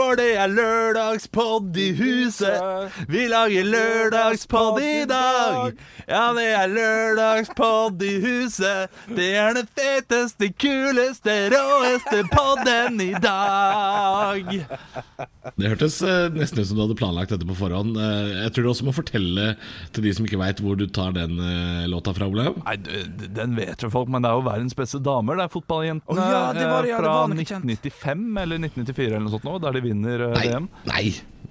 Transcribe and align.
Fuck. 0.00 0.09
For 0.10 0.18
det 0.18 0.32
er 0.42 0.50
lørdagspodd 0.50 1.76
i 1.78 1.84
huset. 1.94 2.96
Vi 3.06 3.28
lager 3.30 3.68
lørdagspodd 3.70 4.80
i 4.82 5.04
dag. 5.06 5.76
Ja, 6.10 6.24
det 6.34 6.48
er 6.50 6.72
lørdagspodd 6.72 8.02
i 8.02 8.16
huset. 8.24 8.90
Det 9.06 9.28
er 9.38 9.54
den 9.54 9.68
feteste, 9.70 10.48
kuleste, 10.58 11.36
råeste 11.54 12.24
podden 12.32 12.98
i 13.04 13.12
dag. 13.22 14.50
Det 15.54 15.70
hørtes 15.70 16.00
eh, 16.02 16.26
nesten 16.34 16.58
ut 16.58 16.66
som 16.72 16.80
du 16.80 16.82
hadde 16.88 16.98
planlagt 16.98 17.30
dette 17.36 17.46
på 17.46 17.54
forhånd. 17.60 17.94
Eh, 17.94 18.32
jeg 18.48 18.54
tror 18.56 18.66
du 18.66 18.70
også 18.72 18.88
må 18.90 18.96
fortelle 18.96 19.46
til 19.94 20.08
de 20.08 20.16
som 20.16 20.26
ikke 20.26 20.42
veit 20.42 20.58
hvor 20.64 20.74
du 20.80 20.88
tar 20.90 21.14
den 21.14 21.38
eh, 21.38 21.86
låta 21.90 22.16
fra, 22.18 22.26
Olav. 22.26 22.58
Nei, 22.66 22.76
den 23.38 23.54
vet 23.58 23.86
jo 23.86 23.92
folk, 23.94 24.10
men 24.10 24.26
det 24.26 24.32
er 24.34 24.42
jo 24.42 24.46
verdens 24.50 24.74
beste 24.74 24.98
damer. 25.06 25.38
Det 25.38 25.46
er 25.46 25.54
fotballjentene 25.54 26.18
oh, 26.18 26.34
ja, 26.34 26.42
det 26.58 26.66
var- 26.66 26.90
ja, 26.90 26.98
det 26.98 27.14
var 27.14 27.30
kjent. 27.46 27.70
1995 27.70 28.26
eller 28.42 28.58
1994 28.66 29.06
eller 29.06 29.24
noe 29.28 29.34
sånt 29.38 29.46
nå, 29.46 29.54
der 29.62 29.70
de 29.78 29.80
vinner 29.86 29.99
eh, 30.06 30.32
Nei, 30.34 30.46
VM. 30.48 30.68
nei, 30.86 31.04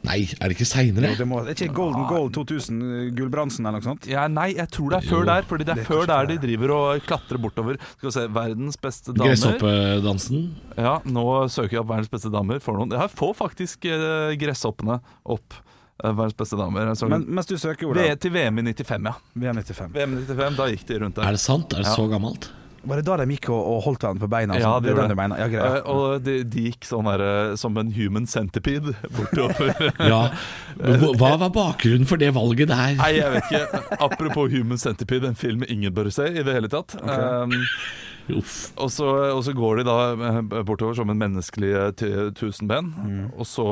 nei, 0.03 0.17
er 0.39 0.47
det 0.49 0.55
ikke 0.57 0.65
seinere? 0.69 1.11
Det 1.19 1.27
må, 1.27 1.41
er 1.45 1.51
ikke 1.53 1.73
Golden 1.75 2.05
Goal 2.07 2.29
2000, 2.31 3.11
Gulbrandsen 3.17 3.65
eller 3.67 3.79
noe 3.81 3.87
sånt? 3.89 4.07
Ja, 4.07 4.27
nei, 4.31 4.53
jeg 4.55 4.69
tror 4.71 4.89
det 4.95 5.01
er 5.03 5.07
før 5.09 5.23
Jo. 5.23 5.25
der, 5.29 5.41
fordi 5.49 5.63
det 5.67 5.73
er 5.75 5.81
Det 5.81 5.85
er 5.85 5.89
før 5.91 6.05
der 6.07 6.25
de 6.31 6.37
driver 6.47 6.71
og 6.75 7.01
klatrer 7.07 7.37
bortover. 7.43 7.79
Skal 7.97 8.07
vi 8.09 8.13
se, 8.15 8.27
verdens 8.39 8.77
beste 8.79 9.13
damer. 9.13 9.33
Gresshoppedansen. 9.35 10.45
Ja, 10.77 10.99
nå 11.05 11.25
søker 11.51 11.77
jeg 11.77 11.81
opp 11.83 11.89
verdens 11.91 12.09
beste 12.13 12.31
damer. 12.31 12.59
For 12.63 12.73
noen. 12.79 12.91
Jeg 12.95 13.11
får 13.15 13.35
faktisk 13.35 13.85
eh, 13.91 14.35
gresshoppene 14.39 14.99
opp. 15.25 15.53
eh, 16.03 16.11
verdens 16.15 16.33
beste 16.39 16.55
damer. 16.55 16.93
Men 17.11 17.25
mens 17.27 17.45
du 17.49 17.57
søker 17.59 17.91
V 17.91 18.15
til 18.23 18.31
VM 18.31 18.59
i 18.63 18.71
95, 18.71 19.03
ja. 19.03 19.13
VM95 19.35 19.91
VM 19.97 20.13
i 20.15 20.23
95, 20.23 20.55
Da 20.55 20.69
gikk 20.71 20.85
de 20.87 20.99
rundt 21.03 21.15
der. 21.19 21.27
Er 21.27 21.31
det 21.35 21.43
sant? 21.43 21.73
Er 21.73 21.83
det 21.83 21.87
Ja. 21.91 21.95
så 21.99 22.07
gammelt? 22.09 22.49
Var 22.83 22.99
det 22.99 23.05
da 23.07 23.17
de 23.19 23.25
gikk 23.35 23.49
og, 23.51 23.59
og 23.59 23.81
holdt 23.85 24.03
hverandre 24.03 24.23
på 24.23 24.29
beina? 24.31 24.57
Ja, 24.59 24.71
det, 24.79 24.89
det 24.89 24.95
det 24.95 25.03
er 25.03 25.03
gjorde 25.03 25.17
mener? 25.19 25.41
Ja, 25.41 25.47
greit. 25.51 25.77
Eh, 25.79 25.89
og 25.93 26.25
de, 26.25 26.35
de 26.47 26.65
gikk 26.69 26.87
sånn 26.87 27.09
der, 27.09 27.23
eh, 27.25 27.53
som 27.59 27.77
en 27.81 27.91
human 27.95 28.27
centipede 28.29 28.95
bortover. 29.17 29.73
Ja. 30.09 30.21
Hva- 30.79 31.35
var 31.41 31.51
bakgrunnen 31.53 32.07
for 32.07 32.19
det 32.21 32.31
valget 32.35 32.71
der? 32.71 32.95
Nei, 32.99 33.09
jeg 33.17 33.33
vet 33.33 33.49
ikke. 33.49 33.81
Apropos 33.99 34.49
Human 34.53 34.79
Centipede, 34.79 35.29
en 35.29 35.37
film 35.37 35.65
ingen 35.67 35.93
bør 35.93 36.09
se 36.13 36.29
i 36.31 36.43
det 36.45 36.55
hele 36.55 36.69
tatt. 36.71 36.95
Um, 37.03 37.53
Uff. 38.39 38.71
og, 38.77 38.89
så, 38.93 39.07
og 39.35 39.43
så 39.45 39.53
går 39.57 39.81
de 39.81 39.87
da 39.89 39.97
eh, 40.15 40.41
bortover 40.65 40.97
som 40.97 41.11
en 41.11 41.19
menneskelig 41.19 41.73
tusenben, 42.39 42.91
mm. 42.95 43.23
og 43.35 43.49
så 43.49 43.69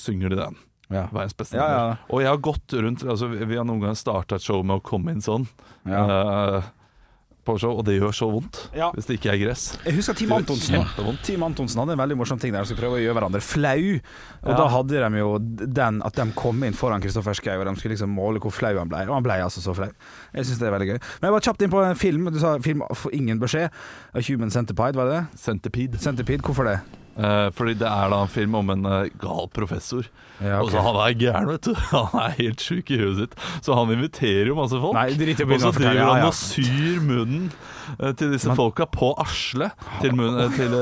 synger 0.00 0.34
de 0.34 0.42
den. 0.44 0.60
Ja. 0.90 1.06
Verdens 1.12 1.36
beste 1.38 1.58
Ja, 1.58 1.68
ja. 1.70 1.82
Og 2.10 2.22
jeg 2.24 2.30
har 2.32 2.40
gått 2.42 2.74
rundt 2.74 3.04
altså, 3.06 3.28
Vi 3.30 3.54
har 3.54 3.62
noen 3.62 3.78
ganger 3.84 3.98
starta 3.98 4.40
et 4.40 4.42
show 4.42 4.64
med 4.66 4.80
å 4.80 4.84
komme 4.84 5.14
inn 5.14 5.22
sånn. 5.22 5.46
Ja. 5.86 6.02
eh, 6.02 6.70
på 7.50 7.60
show, 7.60 7.74
og 7.78 7.84
det 7.84 7.98
gjør 8.00 8.14
så 8.14 8.28
vondt 8.32 8.60
Ja. 8.76 8.90
hvis 8.94 9.06
det 9.10 9.18
ikke 9.20 9.32
er 9.34 9.38
gress. 9.44 9.76
Jeg 9.84 9.94
husker 9.98 10.14
Team 10.14 10.32
Antonsen. 10.32 10.84
Team 11.26 11.42
Antonsen 11.42 11.80
hadde 11.82 11.92
en 11.96 11.98
veldig 12.02 12.16
morsom 12.16 12.38
ting 12.40 12.52
der 12.54 12.62
de 12.62 12.70
skulle 12.70 12.80
prøve 12.84 12.98
å 12.98 13.02
gjøre 13.02 13.18
hverandre 13.18 13.40
flau. 13.42 14.00
Og 14.44 14.50
Ja. 14.50 14.56
da 14.56 14.68
hadde 14.68 15.10
de 15.10 15.18
jo 15.18 15.38
den 15.38 16.02
at 16.02 16.14
de 16.14 16.32
kom 16.36 16.62
inn 16.64 16.72
foran 16.72 17.00
Kristoffer 17.02 17.34
Schou, 17.34 17.58
og 17.60 17.66
de 17.66 17.74
skulle 17.80 17.96
liksom 17.96 18.10
måle 18.14 18.38
hvor 18.40 18.52
flau 18.52 18.76
han 18.78 18.88
ble. 18.88 19.02
Og 19.08 19.14
han 19.14 19.22
ble 19.22 19.32
altså 19.42 19.60
så 19.60 19.74
flau. 19.74 19.90
Jeg 20.34 20.44
syns 20.46 20.58
det 20.58 20.68
er 20.68 20.78
veldig 20.78 20.88
gøy. 20.94 21.00
Men 21.20 21.28
jeg 21.28 21.32
var 21.32 21.40
kjapt 21.40 21.62
inn 21.62 21.70
på 21.70 21.84
en 21.90 21.94
film. 21.96 22.30
Du 22.32 22.38
sa 22.38 22.58
film 22.58 22.82
for 22.94 23.10
ingen 23.12 23.38
beskjed. 23.40 23.70
A 24.14 24.20
Human 24.28 24.50
Centipede, 24.50 24.94
var 24.96 25.04
det 25.10 25.16
det? 25.20 25.38
Centipede. 25.40 25.98
Centipede, 25.98 26.42
hvorfor 26.42 26.64
det? 26.64 26.80
Eh, 27.18 27.48
fordi 27.56 27.74
det 27.80 27.88
er 27.90 28.10
da 28.12 28.20
en 28.24 28.30
film 28.30 28.56
om 28.60 28.72
en 28.72 28.86
uh, 28.86 29.08
gal 29.20 29.48
professor. 29.52 30.06
Ja, 30.40 30.62
Og 30.62 30.70
så 30.72 30.80
Han 30.80 30.96
er 31.02 31.16
gæren, 31.20 31.48
vet 31.50 31.66
du. 31.68 31.74
Han 31.92 32.14
er 32.22 32.36
helt 32.38 32.62
sjuk 32.64 32.92
i 32.94 33.00
huet 33.00 33.18
sitt. 33.18 33.34
Så 33.66 33.76
han 33.76 33.90
inviterer 33.92 34.48
jo 34.48 34.56
masse 34.56 34.78
folk. 34.80 34.96
Nei, 34.96 35.10
drit 35.18 35.42
i 35.42 35.44
å 35.44 35.50
og 35.50 35.60
så 35.60 35.72
driver 35.76 36.14
han 36.14 36.28
og 36.28 36.36
syr 36.38 37.02
munnen 37.04 37.50
uh, 37.98 38.12
til 38.16 38.32
disse 38.32 38.48
Man. 38.48 38.58
folka 38.60 38.86
på 38.88 39.12
Asle. 39.20 39.72
Til, 40.00 40.14
munnen, 40.16 40.54
til 40.56 40.76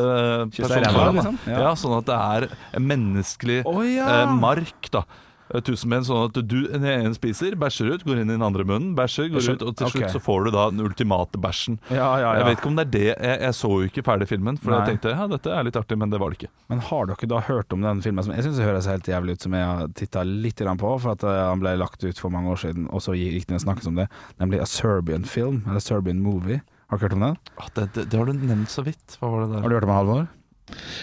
personen. 0.60 1.18
liksom? 1.18 1.40
Ja. 1.48 1.64
Ja. 1.64 1.72
sånn 1.78 1.96
at 1.98 2.10
det 2.10 2.18
er 2.18 2.48
en 2.78 2.86
menneskelig 2.92 3.62
oh, 3.66 3.82
ja. 3.86 4.22
mark, 4.30 4.92
da. 4.94 5.06
Eh, 5.48 5.70
menn, 5.88 6.04
sånn 6.04 6.26
at 6.28 6.38
du 6.44 6.56
den 6.68 6.84
ene 6.84 7.14
spiser, 7.16 7.54
bæsjer 7.58 7.94
ut, 7.94 8.04
går 8.04 8.20
inn 8.20 8.28
i 8.28 8.34
den 8.34 8.44
andre 8.44 8.66
munnen, 8.68 8.90
bæsjer, 8.98 9.30
går 9.32 9.46
ut, 9.54 9.64
og 9.64 9.76
til 9.78 9.92
slutt 9.94 10.04
okay. 10.04 10.12
så 10.12 10.20
får 10.20 10.48
du 10.48 10.50
da 10.54 10.66
den 10.72 10.82
ultimate 10.84 11.40
bæsjen. 11.40 11.78
Ja, 11.88 12.10
ja, 12.20 12.26
ja. 12.26 12.32
Jeg 12.40 12.48
vet 12.48 12.60
ikke 12.60 12.70
om 12.70 12.78
det 12.78 12.84
er 12.84 12.92
det 12.92 13.04
Jeg, 13.08 13.38
jeg 13.46 13.56
så 13.56 13.70
jo 13.72 13.88
ikke 13.88 14.04
ferdig 14.04 14.28
filmen, 14.28 14.60
for 14.60 14.74
Nei. 14.74 14.80
jeg 14.80 14.94
tenkte 14.94 15.14
ja, 15.14 15.28
dette 15.32 15.54
er 15.54 15.68
litt 15.68 15.80
artig, 15.80 15.98
men 16.00 16.12
det 16.12 16.20
var 16.20 16.32
det 16.32 16.40
ikke. 16.40 16.52
Men 16.72 16.84
har 16.90 17.10
dere 17.10 17.30
da 17.32 17.42
hørt 17.48 17.76
om 17.76 17.86
den 17.86 18.04
filmen 18.04 18.26
som 18.26 18.34
jeg 18.36 18.46
syns 18.46 18.62
høres 18.62 18.90
helt 18.92 19.08
jævlig 19.08 19.38
ut, 19.38 19.46
som 19.46 19.56
jeg 19.56 19.68
har 19.72 19.92
titta 19.98 20.24
litt 20.28 20.60
grann 20.60 20.80
på, 20.80 20.94
for 21.00 21.16
at 21.16 21.24
eh, 21.24 21.42
han 21.48 21.64
ble 21.64 21.76
lagt 21.80 22.04
ut 22.04 22.20
for 22.20 22.34
mange 22.34 22.52
år 22.52 22.62
siden, 22.66 22.88
og 22.92 23.04
så 23.04 23.16
gikk 23.16 23.48
det 23.48 23.62
snakkes 23.64 23.88
om 23.88 24.02
det, 24.02 24.08
nemlig 24.42 24.60
A 24.64 24.68
Serbian 24.68 25.24
Film, 25.28 25.62
eller 25.68 25.84
Serbian 25.84 26.20
Movie. 26.24 26.60
Har 26.88 27.00
dere 27.00 27.08
hørt 27.08 27.16
om 27.16 27.24
den? 27.24 27.40
Ah, 27.60 27.72
det, 27.76 27.90
det, 27.96 28.10
det 28.12 28.20
har 28.20 28.28
du 28.28 28.36
nevnt 28.36 28.72
så 28.72 28.84
vidt. 28.84 29.18
Hva 29.20 29.32
var 29.32 29.44
det 29.44 29.54
der? 29.54 29.64
Har 29.64 29.68
du 29.68 29.76
hørt 29.76 29.88
om 29.88 29.90
den, 29.92 29.98
Halvor? 29.98 30.28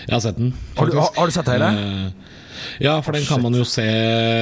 Jeg 0.06 0.14
har 0.14 0.22
sett 0.22 0.38
den. 0.38 0.54
Har 0.78 0.90
du, 0.90 0.98
har, 0.98 1.14
har 1.18 1.30
du 1.30 1.34
sett 1.34 1.50
hele? 1.50 1.70
Eh, 1.74 2.36
Ja, 2.84 2.98
for 3.06 3.16
den 3.16 3.26
kan 3.28 3.42
man 3.44 3.54
jo 3.58 3.64
se 3.68 3.86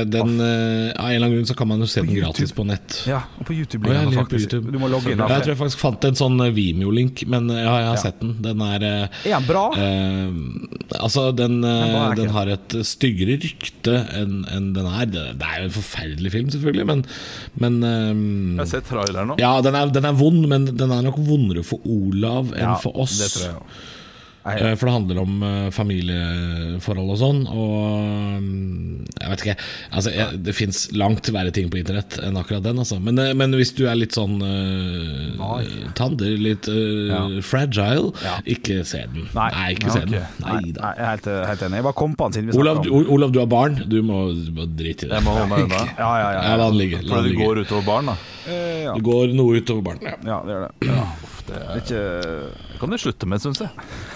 den, 0.10 0.34
eh, 0.42 0.94
Av 0.98 1.10
en 1.10 1.16
eller 1.16 1.26
annen 1.28 1.36
grunn 1.38 1.48
så 1.50 1.56
kan 1.58 1.68
man 1.70 1.80
jo 1.84 1.88
se 1.90 2.02
den 2.02 2.16
gratis 2.16 2.52
på 2.56 2.66
nett. 2.68 3.00
Ja, 3.10 3.22
og 3.40 3.46
på 3.50 3.54
YouTube 3.56 3.88
Oh, 3.90 3.94
ja, 3.94 4.04
ligger 4.08 4.26
på. 4.30 4.40
YouTube. 4.40 4.72
Du 4.72 4.80
må 4.80 4.90
logge 4.92 5.12
inn. 5.14 5.20
Ja, 5.20 5.28
jeg 5.38 5.44
tror 5.46 5.54
jeg 5.54 5.60
faktisk 5.62 5.80
fant 5.84 6.06
en 6.10 6.16
sånn 6.20 6.40
eh, 6.46 6.52
Vimeo-link, 6.56 7.26
men 7.28 7.50
eh, 7.52 7.62
ja, 7.64 7.76
jeg 7.80 7.88
har 7.92 7.96
Ja. 7.98 8.02
sett 8.04 8.20
den. 8.22 8.36
Den 8.42 8.62
er 8.62 8.84
Er 8.84 9.10
den 9.26 9.48
bra? 9.48 9.66
eh, 9.78 11.00
Altså, 11.04 11.32
den, 11.36 11.62
Den 11.62 12.30
har 12.30 12.48
et 12.54 12.76
styggere 12.86 13.40
rykte 13.42 13.96
enn 14.14 14.46
en 14.52 14.74
den 14.74 14.86
er. 14.86 15.06
Det, 15.10 15.24
det 15.40 15.48
er 15.48 15.62
jo 15.64 15.70
en 15.70 15.76
forferdelig 15.78 16.32
film, 16.32 16.50
selvfølgelig, 16.54 16.86
men, 16.88 17.06
men 17.60 17.80
um, 17.84 18.22
Jeg 18.58 18.64
har 18.64 18.70
sett 18.72 18.88
traileren 18.90 19.28
nå. 19.34 19.38
Ja, 19.42 19.56
den 19.66 19.76
er, 19.76 19.90
den 19.94 20.06
er 20.06 20.14
vond, 20.18 20.46
men 20.50 20.66
den 20.70 20.92
er 20.94 21.02
nok 21.06 21.18
vondere 21.18 21.64
for 21.66 21.80
Olav 21.86 22.54
enn 22.56 22.76
for 22.84 22.96
oss. 23.04 23.18
Det 23.20 23.32
tror 23.34 23.46
jeg 23.48 23.58
òg. 23.58 23.82
Eh, 24.46 24.74
For 24.76 24.90
det 24.90 24.94
handler 24.94 25.20
om 25.22 25.44
eh, 25.48 25.68
familieforhold 25.72 27.14
og 27.14 27.20
sånn. 27.22 27.42
Og 27.48 28.42
mm, 28.44 29.06
jeg 29.22 29.32
vet 29.32 29.44
ikke 29.46 29.56
altså, 29.96 30.12
jeg, 30.12 30.40
Det 30.44 30.56
fins 30.58 30.82
langt 31.00 31.30
verre 31.32 31.54
ting 31.56 31.70
på 31.72 31.80
internett 31.80 32.18
enn 32.24 32.40
akkurat 32.40 32.66
den. 32.66 32.82
Altså. 32.84 33.00
Men, 33.04 33.20
eh, 33.24 33.32
men 33.40 33.56
hvis 33.56 33.72
du 33.78 33.86
er 33.88 33.96
litt 34.00 34.18
sånn 34.18 34.36
uh, 34.44 35.68
tander, 35.98 36.36
litt 36.40 36.68
uh, 36.72 36.82
Ja. 37.14 37.22
fragile, 37.46 38.12
Ja. 38.24 38.38
ikke 38.46 38.82
se 38.88 39.06
den. 39.14 39.30
Nei. 39.36 39.50
ikke 39.78 39.92
se 39.94 40.04
den. 40.06 40.20
Nei 40.44 40.54
Nei, 40.60 40.72
da. 40.76 40.94
jeg 40.98 41.04
er 41.06 41.12
helt, 41.14 41.30
helt 41.50 41.66
enig. 41.68 41.80
Jeg 41.80 41.88
bare 41.88 42.00
kom 42.04 42.16
på 42.20 42.28
den 42.30 42.34
siden 42.38 42.52
vi 42.52 42.60
Olav, 42.60 42.84
om 42.84 43.10
Olav, 43.16 43.32
du 43.34 43.40
har 43.40 43.50
barn. 43.52 43.80
Du 43.88 44.02
må, 44.06 44.26
må 44.56 44.68
drite 44.70 45.08
i 45.08 45.10
det. 45.10 45.16
Jeg 45.18 45.26
må 45.26 45.38
holde 45.38 45.50
meg 45.52 45.66
unna. 45.68 45.82
Ja, 45.98 46.12
ja, 46.20 46.30
ja. 46.36 46.42
Ja, 46.50 46.56
la 46.60 46.70
den 46.70 46.80
ligge. 46.82 47.02
Fordi 47.08 47.34
det 47.34 47.40
går 47.40 47.64
utover 47.64 47.86
barn, 47.88 48.12
da. 48.12 48.18
Eh, 48.48 48.84
ja. 48.84 48.94
Det 48.98 49.04
går 49.08 49.34
noe 49.38 49.62
utover 49.62 49.86
barn. 49.88 50.04
Ja. 50.04 50.18
ja, 50.28 50.40
det 50.44 50.56
gjør 50.58 50.66
det. 50.68 50.90
Ja. 50.92 51.06
Det 51.43 51.43
Det 51.48 51.58
er 51.60 51.80
ikke 51.82 52.02
det 52.74 52.80
kan 52.80 52.92
du 52.92 52.98
slutte 53.00 53.28
med, 53.30 53.40
syns 53.44 53.62
jeg. 53.64 53.70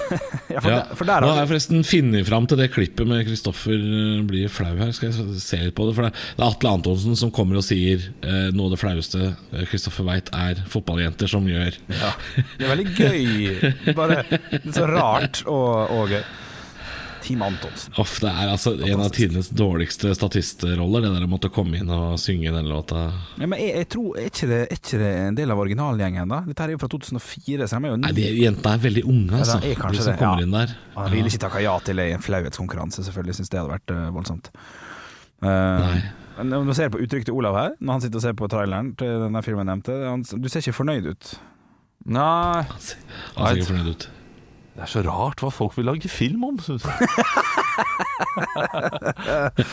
ja, 0.53 0.59
for, 0.59 0.69
Ja. 0.71 0.77
der, 0.81 0.95
for 0.97 1.07
der 1.07 1.23
Nå 1.23 1.29
har 1.31 1.41
jeg 1.43 1.49
forresten 1.51 1.83
funnet 1.87 2.27
fram 2.27 2.47
til 2.49 2.59
det 2.59 2.69
klippet 2.73 3.07
med 3.07 3.21
Kristoffer 3.27 3.75
eh, 3.75 4.23
blir 4.27 4.51
flau 4.51 4.73
her. 4.79 4.91
Skal 4.95 5.11
jeg 5.11 5.39
se 5.43 5.59
litt 5.61 5.75
på 5.77 5.87
det? 5.87 5.95
For 5.97 6.07
det 6.07 6.13
det 6.17 6.43
er 6.43 6.47
Atle 6.49 6.73
Antonsen 6.77 7.15
som 7.19 7.31
kommer 7.35 7.59
og 7.61 7.65
sier 7.67 8.01
eh, 8.23 8.49
noe 8.55 8.67
av 8.69 8.75
det 8.75 8.81
flaueste 8.81 9.21
eh, 9.29 9.67
Kristoffer 9.71 10.07
veit, 10.07 10.31
er 10.35 10.59
fotballjenter 10.71 11.31
som 11.31 11.47
gjør 11.47 11.77
Ja, 11.93 12.11
Det 12.57 12.67
er 12.67 12.73
veldig 12.73 12.89
gøy. 12.97 13.95
Bare 13.97 14.23
så 14.73 14.87
rart 14.89 15.43
og, 15.45 15.93
og 15.93 16.11
gøy. 16.15 16.23
Team 17.27 17.41
Antonsen. 17.43 17.93
Off, 17.99 18.19
Det 18.23 18.29
er 18.31 18.51
altså 18.53 18.73
en 18.87 19.01
av 19.03 19.09
tidenes 19.15 19.49
dårligste 19.51 20.13
statistroller, 20.15 21.03
det 21.03 21.11
der 21.11 21.25
å 21.25 21.29
måtte 21.29 21.51
komme 21.53 21.81
inn 21.81 21.91
og 21.91 22.15
synge 22.21 22.53
den 22.55 22.69
låta. 22.71 23.07
Ja, 23.35 23.49
men 23.49 23.59
jeg, 23.59 23.73
jeg 23.81 23.89
tror, 23.95 24.09
er 24.15 24.29
ikke, 24.31 24.47
det, 24.51 24.59
er 24.63 24.79
ikke 24.79 25.01
det 25.01 25.11
en 25.25 25.39
del 25.39 25.53
av 25.53 25.63
originalgjengen, 25.63 26.31
da? 26.31 26.41
Dette 26.47 26.63
her 26.63 26.71
er 26.71 26.77
jo 26.77 26.83
fra 26.85 26.91
2004, 26.93 27.67
så 27.67 27.81
de 27.81 27.89
er 27.89 27.95
jo 27.95 28.01
Nei, 28.05 28.13
de 28.15 28.29
Jentene 28.37 28.77
er 28.77 28.85
veldig 28.85 29.03
unge, 29.07 29.41
altså. 29.41 29.59
de 29.63 29.73
er 29.73 29.81
kanskje 29.81 29.99
de 29.99 30.05
som 30.05 30.13
det, 30.13 30.19
kommer 30.21 30.43
ja. 30.43 30.47
inn 30.47 30.55
der. 30.55 30.77
Han 30.95 31.11
ville 31.17 31.33
ikke 31.33 31.43
takka 31.47 31.63
ja 31.65 31.75
til 31.89 32.03
en 32.05 32.23
flauhetskonkurranse, 32.23 33.03
selvfølgelig. 33.09 33.37
Syns 33.41 33.51
det 33.51 33.59
hadde 33.61 33.75
vært 33.75 33.93
uh, 33.97 34.07
voldsomt. 34.15 34.49
Uh, 35.43 35.49
Nei. 35.49 35.99
Når 36.47 36.67
du 36.69 36.73
ser 36.77 36.91
på 36.93 36.99
uttrykket 37.01 37.31
til 37.31 37.37
Olav 37.37 37.55
her, 37.57 37.71
når 37.81 37.97
han 37.97 38.03
sitter 38.03 38.21
og 38.21 38.25
ser 38.27 38.35
på 38.37 38.49
traileren 38.51 38.91
til 38.99 39.23
denne 39.25 39.41
filmen 39.45 39.65
jeg 39.65 39.71
nevnte. 39.71 39.95
Han, 40.05 40.21
du 40.23 40.51
ser 40.53 40.61
ikke 40.61 40.77
fornøyd 40.77 41.09
ut. 41.09 41.31
Nei, 42.07 42.61
Han 42.69 42.83
ser 42.83 43.01
han 43.33 43.47
ser 43.47 43.57
ikke 43.57 43.71
fornøyd 43.71 43.89
ut. 43.95 44.07
Det 44.77 44.83
er 44.85 44.89
så 44.91 45.01
rart 45.01 45.41
hva 45.41 45.49
folk 45.49 45.73
vil 45.73 45.87
lage 45.89 46.09
film 46.11 46.43
om, 46.45 46.59
syns 46.61 46.83
jeg. 46.85 47.07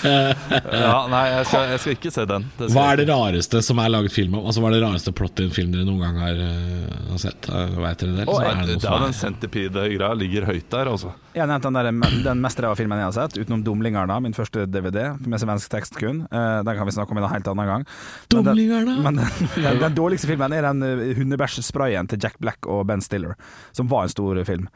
ja, 0.05 1.01
nei, 1.13 1.23
jeg 1.29 1.45
skal, 1.49 1.67
jeg 1.75 1.81
skal 1.83 1.93
ikke 1.97 2.13
se 2.15 2.25
den. 2.29 2.47
Det 2.57 2.69
Hva 2.73 2.85
er 2.93 3.01
det 3.03 3.07
rareste 3.11 3.61
som 3.67 3.81
er 3.83 3.91
laget 3.93 4.15
film 4.15 4.39
om? 4.39 4.47
Altså 4.49 4.63
Hva 4.63 4.71
er 4.71 4.77
det 4.79 4.83
rareste 4.85 5.13
plottet 5.17 5.45
i 5.45 5.49
en 5.51 5.55
film 5.55 5.75
dere 5.75 5.85
noen 5.85 6.01
gang 6.01 6.17
har, 6.23 6.41
uh, 6.41 7.11
har 7.11 7.21
sett? 7.21 7.51
Vet 7.51 8.05
dere 8.05 8.15
det? 8.17 8.25
Å, 8.33 8.39
er 8.41 8.63
det 8.63 8.79
det 8.81 8.89
er 8.91 9.05
den 9.05 9.17
centipede-greia 9.19 10.17
ligger 10.17 10.49
høyt 10.49 10.69
der, 10.73 10.91
altså. 10.95 11.13
Jeg 11.35 11.43
har 11.45 11.51
nevnt 11.51 11.67
den, 11.69 11.77
der, 11.77 11.91
den 12.31 12.43
mest 12.47 12.65
ræva 12.65 12.79
filmen 12.79 13.03
jeg 13.03 13.09
har 13.11 13.17
sett, 13.19 13.37
utenom 13.43 13.61
'Dumlingarna', 13.67 14.19
min 14.25 14.37
første 14.37 14.65
DVD, 14.71 15.01
med 15.21 15.43
svensk 15.43 15.69
tekst 15.75 16.01
kun. 16.01 16.25
Uh, 16.33 16.63
den 16.65 16.81
kan 16.81 16.89
vi 16.89 16.97
snakke 16.97 17.13
om 17.13 17.21
en 17.21 17.29
helt 17.29 17.53
annen 17.53 17.71
gang. 17.75 17.85
Men 17.85 18.41
den- 18.41 18.49
Dumlingarna? 18.49 18.97
Men 19.05 19.21
den, 19.21 19.29
den, 19.59 19.85
den 19.85 20.01
dårligste 20.01 20.33
filmen 20.33 20.57
er 20.57 20.65
den 20.71 20.81
eh, 20.89 21.13
hundebæsjsprayen 21.19 22.09
til 22.09 22.25
Jack 22.25 22.41
Black 22.41 22.65
og 22.71 22.87
Ben 22.89 23.05
Stiller, 23.05 23.37
som 23.77 23.93
var 23.93 24.09
en 24.09 24.15
stor 24.17 24.41
film. 24.49 24.69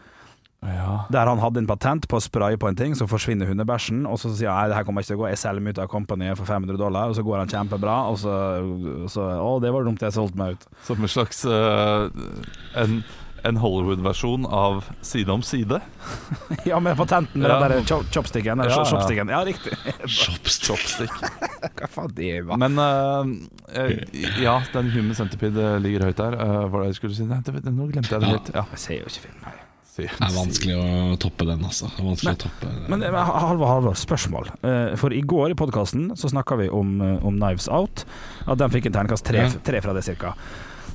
Der 0.61 1.31
han 1.31 1.39
hadde 1.39 1.63
en 1.63 1.69
patent 1.71 2.09
på 2.11 2.19
å 2.19 2.23
spraye 2.23 2.59
på 2.59 2.67
en 2.69 2.79
ting, 2.79 2.97
så 2.99 3.07
forsvinner 3.07 3.47
hundebæsjen. 3.47 4.03
Og 4.11 4.19
så 4.19 4.33
sier 4.35 4.51
han 4.51 4.65
nei, 4.67 4.73
det 4.73 4.81
her 4.81 4.89
kommer 4.89 5.05
ikke 5.05 5.13
til 5.13 5.21
å 5.21 5.23
gå, 5.23 5.29
jeg 5.31 5.43
selger 5.45 5.65
meg 5.65 5.77
ut 5.77 5.85
av 5.85 5.93
companyet 5.93 6.41
for 6.41 6.51
500 6.51 6.81
dollar. 6.81 7.13
Og 7.13 7.19
så 7.19 7.23
går 7.27 7.45
han 7.45 7.53
kjempebra, 7.53 8.01
og 8.11 8.19
så, 8.25 8.35
så 9.13 9.31
Å, 9.39 9.55
det 9.63 9.71
var 9.75 9.87
dumt, 9.87 10.03
jeg 10.03 10.17
solgte 10.19 10.41
meg 10.41 10.59
ut. 10.59 10.69
Som 10.89 11.07
en 11.07 11.15
slags 11.15 11.45
uh, 11.47 12.11
en 12.79 13.01
en 13.47 13.57
Hollywood-versjon 13.57 14.47
av 14.51 14.81
Side 15.01 15.31
om 15.31 15.43
side. 15.47 15.79
Ja, 16.67 16.81
med 16.81 16.97
patenten 16.99 17.43
med 17.43 17.51
Ja. 17.51 17.61
den 17.69 17.85
der 17.87 18.03
chopsticken. 18.11 18.59
Ja, 18.59 18.69
ja. 18.69 18.85
chopsticken. 18.85 19.29
Ja, 19.29 19.45
riktig. 19.47 19.73
Chopstick. 20.11 21.13
Hva 21.79 21.89
faen 21.93 22.13
det 22.17 22.33
var? 22.49 22.59
Men 22.59 22.79
eh, 22.83 23.95
ja, 24.43 24.59
den 24.75 24.91
Human 24.91 25.15
Centipede 25.15 25.79
ligger 25.79 26.09
høyt 26.09 26.19
der. 26.19 26.35
Uh, 26.35 26.59
hva 26.67 26.69
var 26.73 26.83
det 26.83 26.93
jeg 26.93 27.01
skulle 27.01 27.15
si? 27.15 27.31
Nei, 27.31 27.41
det, 27.47 27.63
nå 27.71 27.89
glemte 27.93 28.17
jeg 28.17 28.27
det 28.27 28.35
litt. 28.35 28.53
Ja. 28.55 28.67
Jeg 28.75 28.85
ser 28.85 29.03
jo 29.03 29.13
ikke 29.13 29.29
film. 29.29 29.49
Det 30.07 30.29
er 30.29 30.37
vanskelig 30.37 30.77
å 30.79 31.19
toppe 31.19 31.47
den, 31.49 31.65
altså. 31.67 31.91
Vanskelig 31.99 32.37
å 32.37 32.41
toppe 32.45 32.71
Men 32.93 33.03
Halvor, 33.03 33.67
Halvor, 33.67 33.99
spørsmål. 33.99 34.51
Eh, 34.63 34.97
For 35.01 35.15
i 35.15 35.23
går 35.27 35.53
i 35.53 35.59
podkasten 35.59 36.13
så 36.19 36.31
snakka 36.31 36.59
vi 36.61 36.69
om, 36.71 37.01
eh, 37.03 37.27
om 37.27 37.39
Knives 37.39 37.69
Out. 37.69 38.05
At 38.47 38.59
den 38.59 38.71
fikk 38.71 38.87
en 38.87 38.93
terningkast 38.93 39.27
tre, 39.27 39.49
tre 39.65 39.81
fra 39.83 39.93
det, 39.97 40.05
cirka. 40.07 40.35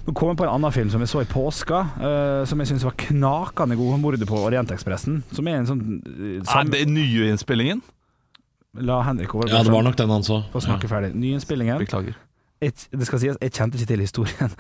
Nå 0.04 0.12
kom 0.16 0.34
jeg 0.34 0.40
på 0.42 0.44
en 0.44 0.52
annen 0.52 0.74
film 0.76 0.90
som 0.92 1.00
vi 1.00 1.08
så 1.08 1.22
i 1.24 1.28
påska, 1.30 1.80
uh, 1.96 2.46
som 2.46 2.60
jeg 2.60 2.74
syns 2.74 2.84
var 2.84 2.96
knakende 3.00 3.78
god. 3.80 4.00
'Mordet 4.02 4.28
på 4.28 4.36
Orientekspressen'. 4.36 5.22
Som 5.32 5.48
er 5.48 5.62
en 5.62 5.70
sånn 5.70 5.84
eh, 6.04 6.44
Er 6.44 6.68
det 6.68 6.88
nye 6.92 7.32
innspillingen? 7.32 7.82
La 8.84 9.02
Henrik 9.04 9.34
over 9.36 9.48
Ja, 9.48 9.64
det 9.64 9.72
var 9.72 9.84
nok 9.84 9.96
den 9.96 10.10
han 10.10 10.24
så. 10.24 10.44
få 10.52 10.60
snakke 10.60 10.90
ferdig. 10.92 11.14
Nyinnspillingen. 11.16 11.80
Beklager. 11.80 12.16
Jeg, 12.64 12.74
det 12.96 13.08
skal 13.10 13.22
sies, 13.24 13.40
jeg 13.42 13.54
kjente 13.56 13.80
ikke 13.80 13.90
til 13.92 14.04
historien 14.06 14.54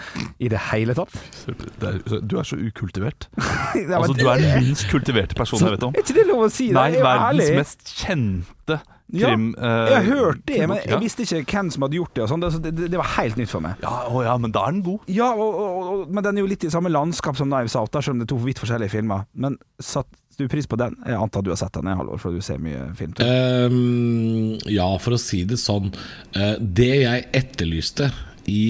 i 0.44 0.50
det 0.52 0.60
hele 0.72 0.96
tatt. 0.98 1.16
Det 1.48 1.90
er, 1.90 2.20
du 2.20 2.38
er 2.42 2.48
så 2.48 2.60
ukultivert. 2.60 3.30
Altså, 3.74 4.14
du 4.18 4.28
er 4.30 4.42
den 4.42 4.68
minst 4.68 4.90
kultiverte 4.92 5.36
personen 5.38 5.68
jeg 5.68 5.78
vet 5.78 5.86
om. 5.88 5.96
Er 5.96 6.04
ikke 6.04 6.16
det 6.18 6.26
lov 6.30 6.46
å 6.46 6.50
si? 6.54 6.70
Det? 6.72 6.78
Nei, 6.78 6.90
er 6.98 7.06
verdens 7.06 7.54
mest 7.58 7.94
kjente 8.04 8.80
krim... 9.14 9.46
Ja, 9.58 9.74
Jeg 9.94 10.08
hørte 10.10 10.42
det, 10.50 10.60
men 10.70 10.82
jeg 10.82 11.00
visste 11.04 11.28
ikke 11.28 11.44
hvem 11.60 11.70
som 11.76 11.86
hadde 11.86 12.00
gjort 12.00 12.16
det. 12.18 12.26
Og 12.26 12.32
sånn. 12.34 12.44
det, 12.44 12.74
det, 12.74 12.90
det 12.94 13.00
var 13.00 13.12
helt 13.18 13.38
nytt 13.40 13.52
for 13.54 13.64
meg. 13.66 13.78
Ja, 13.84 13.94
å 14.10 14.24
ja, 14.26 14.34
men 14.42 14.56
da 14.56 14.66
er 14.68 14.76
den 14.76 14.84
god. 14.86 15.06
Ja, 15.12 15.30
og, 15.36 15.62
og, 15.62 15.78
og, 15.94 16.04
men 16.14 16.26
den 16.26 16.40
er 16.40 16.46
jo 16.46 16.52
litt 16.52 16.66
i 16.68 16.74
samme 16.74 16.92
landskap 16.94 17.38
som 17.40 17.52
Knives 17.52 17.78
Out, 17.80 17.94
selv 18.00 18.16
om 18.16 18.24
det 18.24 18.28
er 18.30 18.34
to 18.34 18.42
vidt 18.44 18.62
forskjellige 18.64 18.96
filmer. 18.96 19.28
Men 19.38 19.60
satt 19.84 20.10
du 20.38 20.48
pris 20.50 20.66
på 20.66 20.78
den? 20.82 20.96
Jeg 21.06 21.18
antar 21.20 21.44
du 21.46 21.52
har 21.54 21.60
sett 21.62 21.76
den, 21.78 21.90
i 21.92 21.96
Halvor, 21.98 22.18
for 22.22 22.34
du 22.34 22.42
ser 22.42 22.62
mye 22.62 22.88
film. 22.98 23.14
Um. 23.20 23.28
Ehm, 23.28 24.60
ja, 24.72 24.88
for 25.02 25.14
å 25.18 25.22
si 25.22 25.44
det 25.46 25.60
sånn. 25.62 25.92
eh, 26.34 26.56
det 26.60 26.92
jeg 27.04 27.28
etterlyste 27.38 28.10
i 28.50 28.64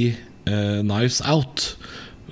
uh, 0.49 0.81
Knives 0.83 1.21
Out, 1.23 1.69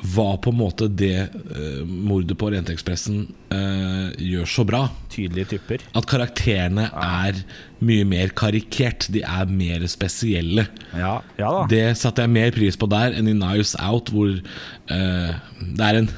var 0.02 0.38
på 0.42 0.52
en 0.52 0.60
måte 0.60 0.88
det 0.90 1.30
uh, 1.32 1.82
mordet 1.86 2.38
på 2.40 2.48
Orientekspressen 2.50 3.24
uh, 3.54 4.10
gjør 4.18 4.50
så 4.50 4.66
bra. 4.68 4.84
Tydelige 5.14 5.54
typer. 5.56 5.86
At 5.98 6.08
karakterene 6.10 6.88
er 6.90 7.44
mye 7.86 8.08
mer 8.10 8.34
karikert. 8.38 9.10
De 9.14 9.22
er 9.22 9.52
mer 9.52 9.86
spesielle. 9.92 10.66
Ja, 10.98 11.20
ja 11.38 11.52
da. 11.58 11.68
Det 11.72 11.86
satte 12.02 12.26
jeg 12.26 12.34
mer 12.34 12.56
pris 12.56 12.80
på 12.80 12.90
der 12.92 13.18
enn 13.18 13.30
i 13.30 13.38
Knives 13.38 13.76
Out, 13.82 14.14
hvor 14.14 14.34
uh, 14.34 15.32
det 15.62 15.88
er 15.92 16.02
en 16.02 16.12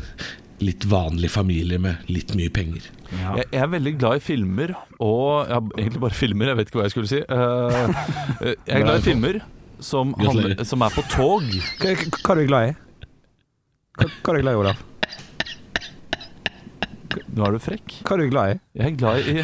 litt 0.64 0.86
vanlig 0.88 1.32
familie 1.34 1.80
med 1.82 2.12
litt 2.12 2.34
mye 2.38 2.52
penger. 2.54 2.86
Ja. 3.14 3.34
Jeg, 3.38 3.50
jeg 3.52 3.62
er 3.62 3.72
veldig 3.74 3.94
glad 4.00 4.20
i 4.20 4.24
filmer, 4.24 4.74
og 5.04 5.50
ja, 5.50 5.60
egentlig 5.78 6.02
bare 6.06 6.18
filmer, 6.18 6.52
jeg 6.52 6.60
vet 6.60 6.72
ikke 6.72 6.80
hva 6.80 6.88
jeg 6.88 6.96
skulle 6.96 7.12
si. 7.12 7.20
Eh, 7.22 7.98
jeg 8.48 8.78
er 8.80 8.86
glad 8.86 9.02
i 9.02 9.06
filmer 9.06 9.42
som, 9.84 10.16
handler, 10.20 10.56
som 10.68 10.86
er 10.86 10.96
på 10.96 11.04
tog. 11.12 11.46
Hva, 11.82 11.94
hva, 11.94 12.22
hva 12.24 12.36
er 12.36 12.42
du 12.42 12.50
glad 12.50 12.72
i? 12.72 12.74
Hva, 13.94 14.07
hva 14.10 14.34
er 14.34 14.40
du 14.40 14.42
glad 14.42 14.54
i, 14.54 14.62
Olaf? 14.63 14.80
Nå 17.34 17.45
er 17.45 17.54
du 17.54 17.60
frekk. 17.62 18.00
Hva 18.01 18.16
er 18.16 18.24
du 18.24 18.31
glad 18.31 18.56
i? 18.56 18.62
Jeg 18.80 18.94
er 18.94 18.95
glad 18.98 19.28
i 19.28 19.44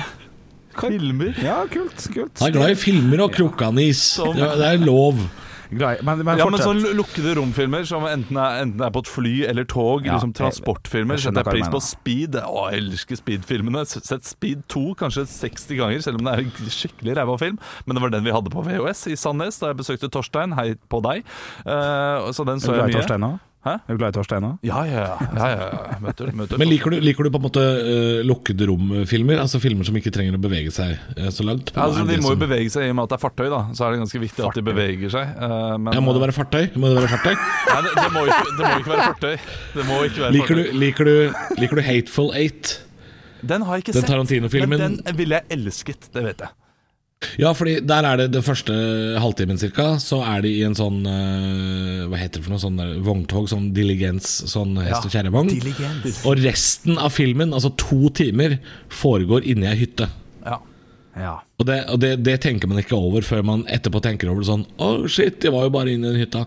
filmer. 0.79 1.35
Ja, 1.43 1.59
kult. 1.69 2.07
kult. 2.13 2.39
Han 2.39 2.49
er 2.49 2.55
glad 2.55 2.73
i 2.73 2.79
filmer 2.79 3.27
og 3.27 3.35
krukkanis. 3.35 4.01
Ja. 4.17 4.31
Det 4.33 4.49
det 4.61 4.71
er 4.71 4.81
lov. 4.81 5.21
Glad. 5.69 6.01
Men, 6.01 6.23
men 6.25 6.39
Ja, 6.39 6.47
men 6.49 6.63
sånn 6.63 6.81
lukkede 6.97 7.35
romfilmer 7.37 7.83
som 7.85 8.07
enten 8.09 8.39
er, 8.41 8.63
enten 8.63 8.81
er 8.81 8.93
på 8.93 9.03
et 9.03 9.11
fly 9.11 9.33
eller 9.51 9.67
tog, 9.69 10.07
Ja, 10.07 10.15
liksom 10.15 10.31
transportfilmer. 10.39 11.19
Setter 11.21 11.45
jeg 11.45 11.59
pris 11.59 11.69
på 11.69 11.81
Speed. 11.85 12.39
Å, 12.41 12.63
jeg 12.73 12.81
elsker 12.87 13.19
Speed-filmene. 13.19 13.83
Sett 13.85 14.25
Speed 14.25 14.63
2 14.73 14.95
kanskje 14.97 15.27
60 15.29 15.77
ganger, 15.77 16.01
selv 16.07 16.21
om 16.21 16.25
det 16.25 16.33
er 16.33 16.47
en 16.47 16.73
skikkelig 16.73 17.19
ræva 17.21 17.37
film. 17.41 17.61
Men 17.85 17.99
det 17.99 18.05
var 18.07 18.15
den 18.17 18.25
vi 18.25 18.33
hadde 18.33 18.53
på 18.55 18.65
VHS 18.65 19.05
i 19.13 19.19
Sandnes 19.19 19.61
da 19.61 19.75
jeg 19.75 19.81
besøkte 19.83 20.09
Torstein. 20.09 20.57
Hei 20.57 20.71
på 20.89 21.03
deg. 21.05 21.21
Uh, 21.67 22.33
så 22.33 22.47
den 22.49 22.65
så 22.65 22.73
jeg 22.73 22.89
mye. 22.89 22.97
Torstein 22.97 23.25
nå? 23.27 23.35
Hæ? 23.69 23.75
Er 23.85 23.93
du 23.93 23.99
glad 24.01 24.13
i 24.13 24.17
Torstein 24.17 24.45
òg? 24.47 24.55
Ja, 24.65 24.79
ja, 24.89 25.03
ja. 25.05 25.27
ja, 25.37 25.49
ja, 25.53 25.67
ja. 25.69 25.97
Møter, 26.01 26.31
møter. 26.33 26.57
Men 26.57 26.71
liker 26.71 26.93
du, 26.95 26.97
liker 27.05 27.27
du 27.27 27.29
på 27.35 27.37
en 27.37 27.45
måte 27.45 27.61
uh, 27.61 28.21
lukkede 28.25 28.65
rom-filmer? 28.69 29.37
Altså 29.43 29.61
filmer 29.61 29.85
som 29.85 29.99
ikke 29.99 30.11
trenger 30.15 30.39
å 30.39 30.41
bevege 30.41 30.73
seg 30.73 30.95
uh, 31.19 31.29
så 31.35 31.45
langt? 31.45 31.69
Ja, 31.75 31.85
altså, 31.85 32.07
de 32.09 32.17
må 32.17 32.33
jo 32.33 32.35
som- 32.39 32.41
bevege 32.47 32.73
seg 32.73 32.87
i 32.87 32.91
og 32.93 32.97
med 32.97 33.05
at 33.05 33.13
det 33.13 33.19
er 33.19 33.23
fartøy, 33.27 33.45
da. 33.53 33.61
Så 33.77 33.85
er 33.85 33.93
det 33.93 34.01
ganske 34.01 34.23
viktig 34.25 34.47
at 34.49 34.59
de 34.59 34.65
beveger 34.71 35.13
seg. 35.15 35.33
Uh, 35.37 35.77
men, 35.77 35.93
ja, 35.93 36.03
må 36.03 36.17
det 36.17 36.25
være 36.25 36.37
fartøy? 36.39 36.63
Må 36.75 36.89
det 36.89 37.03
være 37.03 37.13
fartøy? 37.13 37.35
Nei, 37.71 37.79
det, 37.85 37.95
det, 37.99 38.09
må 38.17 38.25
ikke, 38.25 38.53
det 38.57 38.63
må 38.65 38.73
ikke 38.81 38.93
være 38.95 39.09
fartøy. 39.11 39.49
Det 39.77 39.87
må 39.91 40.03
ikke 40.09 40.25
være 40.25 40.35
Liker 40.39 40.61
du, 40.63 40.63
liker 40.85 41.11
du, 41.11 41.15
liker 41.61 41.81
du 41.81 41.85
Hateful 41.91 42.33
Eight? 42.39 42.79
Den 43.39 43.63
har 43.67 43.77
jeg 43.77 43.85
ikke 43.85 43.93
Den 43.95 44.01
sett. 44.03 44.09
Tarantino-filmen? 44.11 44.73
Men 44.81 44.97
den 45.05 45.19
ville 45.21 45.37
jeg 45.39 45.59
elsket, 45.59 46.09
det 46.15 46.25
vet 46.25 46.41
jeg. 46.47 46.55
Ja, 47.39 47.49
fordi 47.51 47.79
der 47.83 48.05
er 48.07 48.15
det 48.21 48.29
det 48.31 48.41
første 48.45 48.73
halvtimen 49.19 49.57
cirka, 49.59 49.97
så 49.99 50.21
er 50.23 50.43
de 50.45 50.53
i 50.55 50.61
en 50.63 50.75
sånn 50.77 51.01
eh, 51.03 52.05
Hva 52.07 52.18
heter 52.29 52.39
det 52.39 52.45
for 52.47 52.53
noe? 52.55 52.61
Sånn 52.61 52.79
der 52.79 52.95
vogntog, 53.03 53.49
sånn 53.51 53.71
diligens, 53.75 54.29
sånn 54.53 54.77
hest- 54.85 55.09
og 55.09 55.11
kjerrevogn. 55.11 55.51
Ja, 55.81 55.91
Og 56.29 56.39
resten 56.45 56.97
av 57.01 57.11
filmen, 57.17 57.51
altså 57.57 57.73
to 57.75 58.09
timer, 58.15 58.59
foregår 58.93 59.43
inni 59.49 59.67
ei 59.67 59.75
hytte. 59.81 60.07
Ja. 60.45 60.59
Ja. 61.19 61.33
Og, 61.59 61.65
det, 61.67 61.79
og 61.91 61.99
det, 61.99 62.11
det 62.23 62.37
tenker 62.45 62.69
man 62.71 62.79
ikke 62.79 62.95
over 62.95 63.25
før 63.25 63.41
man 63.43 63.65
etterpå 63.67 63.99
tenker 64.05 64.29
over 64.31 64.45
det 64.45 64.47
sånn 64.47 64.61
Å, 64.79 64.89
shit, 65.11 65.41
jeg 65.43 65.51
var 65.51 65.65
jo 65.65 65.71
bare 65.73 65.91
inne 65.91 66.07
i 66.07 66.13
den 66.13 66.21
hytta. 66.21 66.45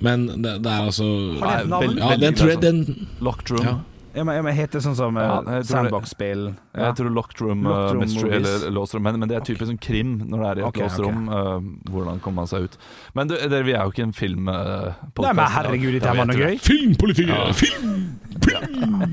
Men 0.00 0.24
det, 0.40 0.54
det 0.64 0.70
er 0.70 0.86
altså 0.86 1.08
Har 1.42 1.64
et 1.64 1.68
navn? 1.68 1.98
Ja, 1.98 2.14
det 2.14 2.22
den 2.22 2.38
tror 2.38 2.52
jeg 2.54 2.62
den 2.62 3.08
Locked 3.20 3.52
Room. 3.52 3.66
Ja. 3.66 3.74
Ja, 4.14 4.22
men, 4.24 4.36
ja, 4.36 4.42
men 4.46 4.54
heter 4.54 4.78
det 4.78 4.84
sånn 4.84 4.94
som 4.94 5.16
Ja, 5.18 5.40
uh, 5.40 5.44
tror 5.44 5.58
det- 5.58 5.66
sandbox-spill? 5.72 6.42
Ja. 6.74 6.84
Jeg 6.86 6.96
tror 7.00 7.10
Locked 7.16 7.40
Room, 7.42 7.64
Locked 7.66 7.88
uh, 7.88 7.92
Room 7.96 8.04
Mystery 8.04 8.30
movies. 8.30 8.48
eller 8.48 8.70
Låst 8.76 8.94
rom, 8.94 9.02
Men, 9.02 9.18
men 9.18 9.28
det 9.28 9.36
er 9.40 9.46
typisk 9.48 9.66
sånn 9.72 9.80
krim 9.82 10.12
når 10.30 10.38
det 10.44 10.46
er 10.50 10.60
i 10.60 10.62
et 10.62 10.68
okay, 10.68 10.86
låst 10.86 11.02
rom. 11.02 11.28
rom. 11.28 11.74
uh, 11.84 11.90
hvordan 11.90 12.20
kommer 12.22 12.44
man 12.44 12.50
seg 12.52 12.68
ut? 12.68 12.78
Men 13.18 13.28
du, 13.32 13.34
dere, 13.36 13.62
vi 13.66 13.74
er 13.74 13.82
jo 13.82 13.90
ikke 13.94 14.06
en 14.06 14.14
film... 14.14 14.48
Uh, 14.48 14.94
Nei, 15.18 15.32
men 15.34 15.46
herregud, 15.58 15.92
dette 15.98 16.14
var 16.20 16.30
noe 16.30 16.38
gøy. 16.38 16.58
Filmpolitiet! 16.62 17.54
Film! 17.58 17.96